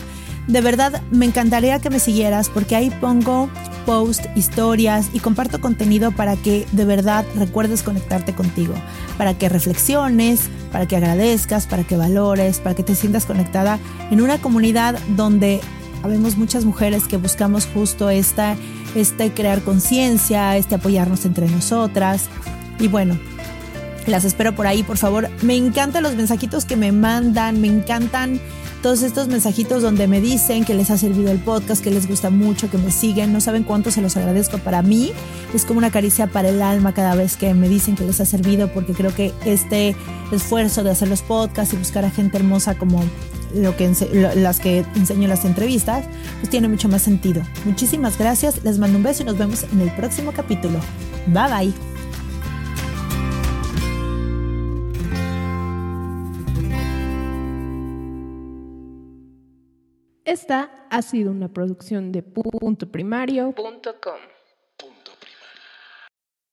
[0.47, 3.49] De verdad, me encantaría que me siguieras porque ahí pongo
[3.86, 8.74] post, historias y comparto contenido para que de verdad recuerdes conectarte contigo,
[9.18, 14.22] para que reflexiones, para que agradezcas, para que valores, para que te sientas conectada en
[14.22, 15.59] una comunidad donde
[16.03, 18.55] habemos muchas mujeres que buscamos justo esta,
[18.96, 22.26] este crear conciencia, este apoyarnos entre nosotras.
[22.80, 23.18] Y bueno,
[24.08, 25.30] las espero por ahí, por favor.
[25.41, 28.39] Me encantan los mensajitos que me mandan, me encantan
[28.84, 32.30] todos estos mensajitos donde me dicen que les ha servido el podcast, que les gusta
[32.30, 33.32] mucho, que me siguen.
[33.32, 35.14] No saben cuánto se los agradezco para mí.
[35.54, 38.26] Es como una caricia para el alma cada vez que me dicen que les ha
[38.26, 39.96] servido, porque creo que este
[40.34, 43.02] esfuerzo de hacer los podcasts y buscar a gente hermosa como
[43.54, 43.91] lo que
[44.36, 46.06] las que enseño en las entrevistas,
[46.39, 47.41] pues tiene mucho más sentido.
[47.66, 50.80] Muchísimas gracias, les mando un beso y nos vemos en el próximo capítulo.
[51.28, 51.74] Bye bye.
[60.26, 64.33] Esta ha sido una producción de punto primario.com.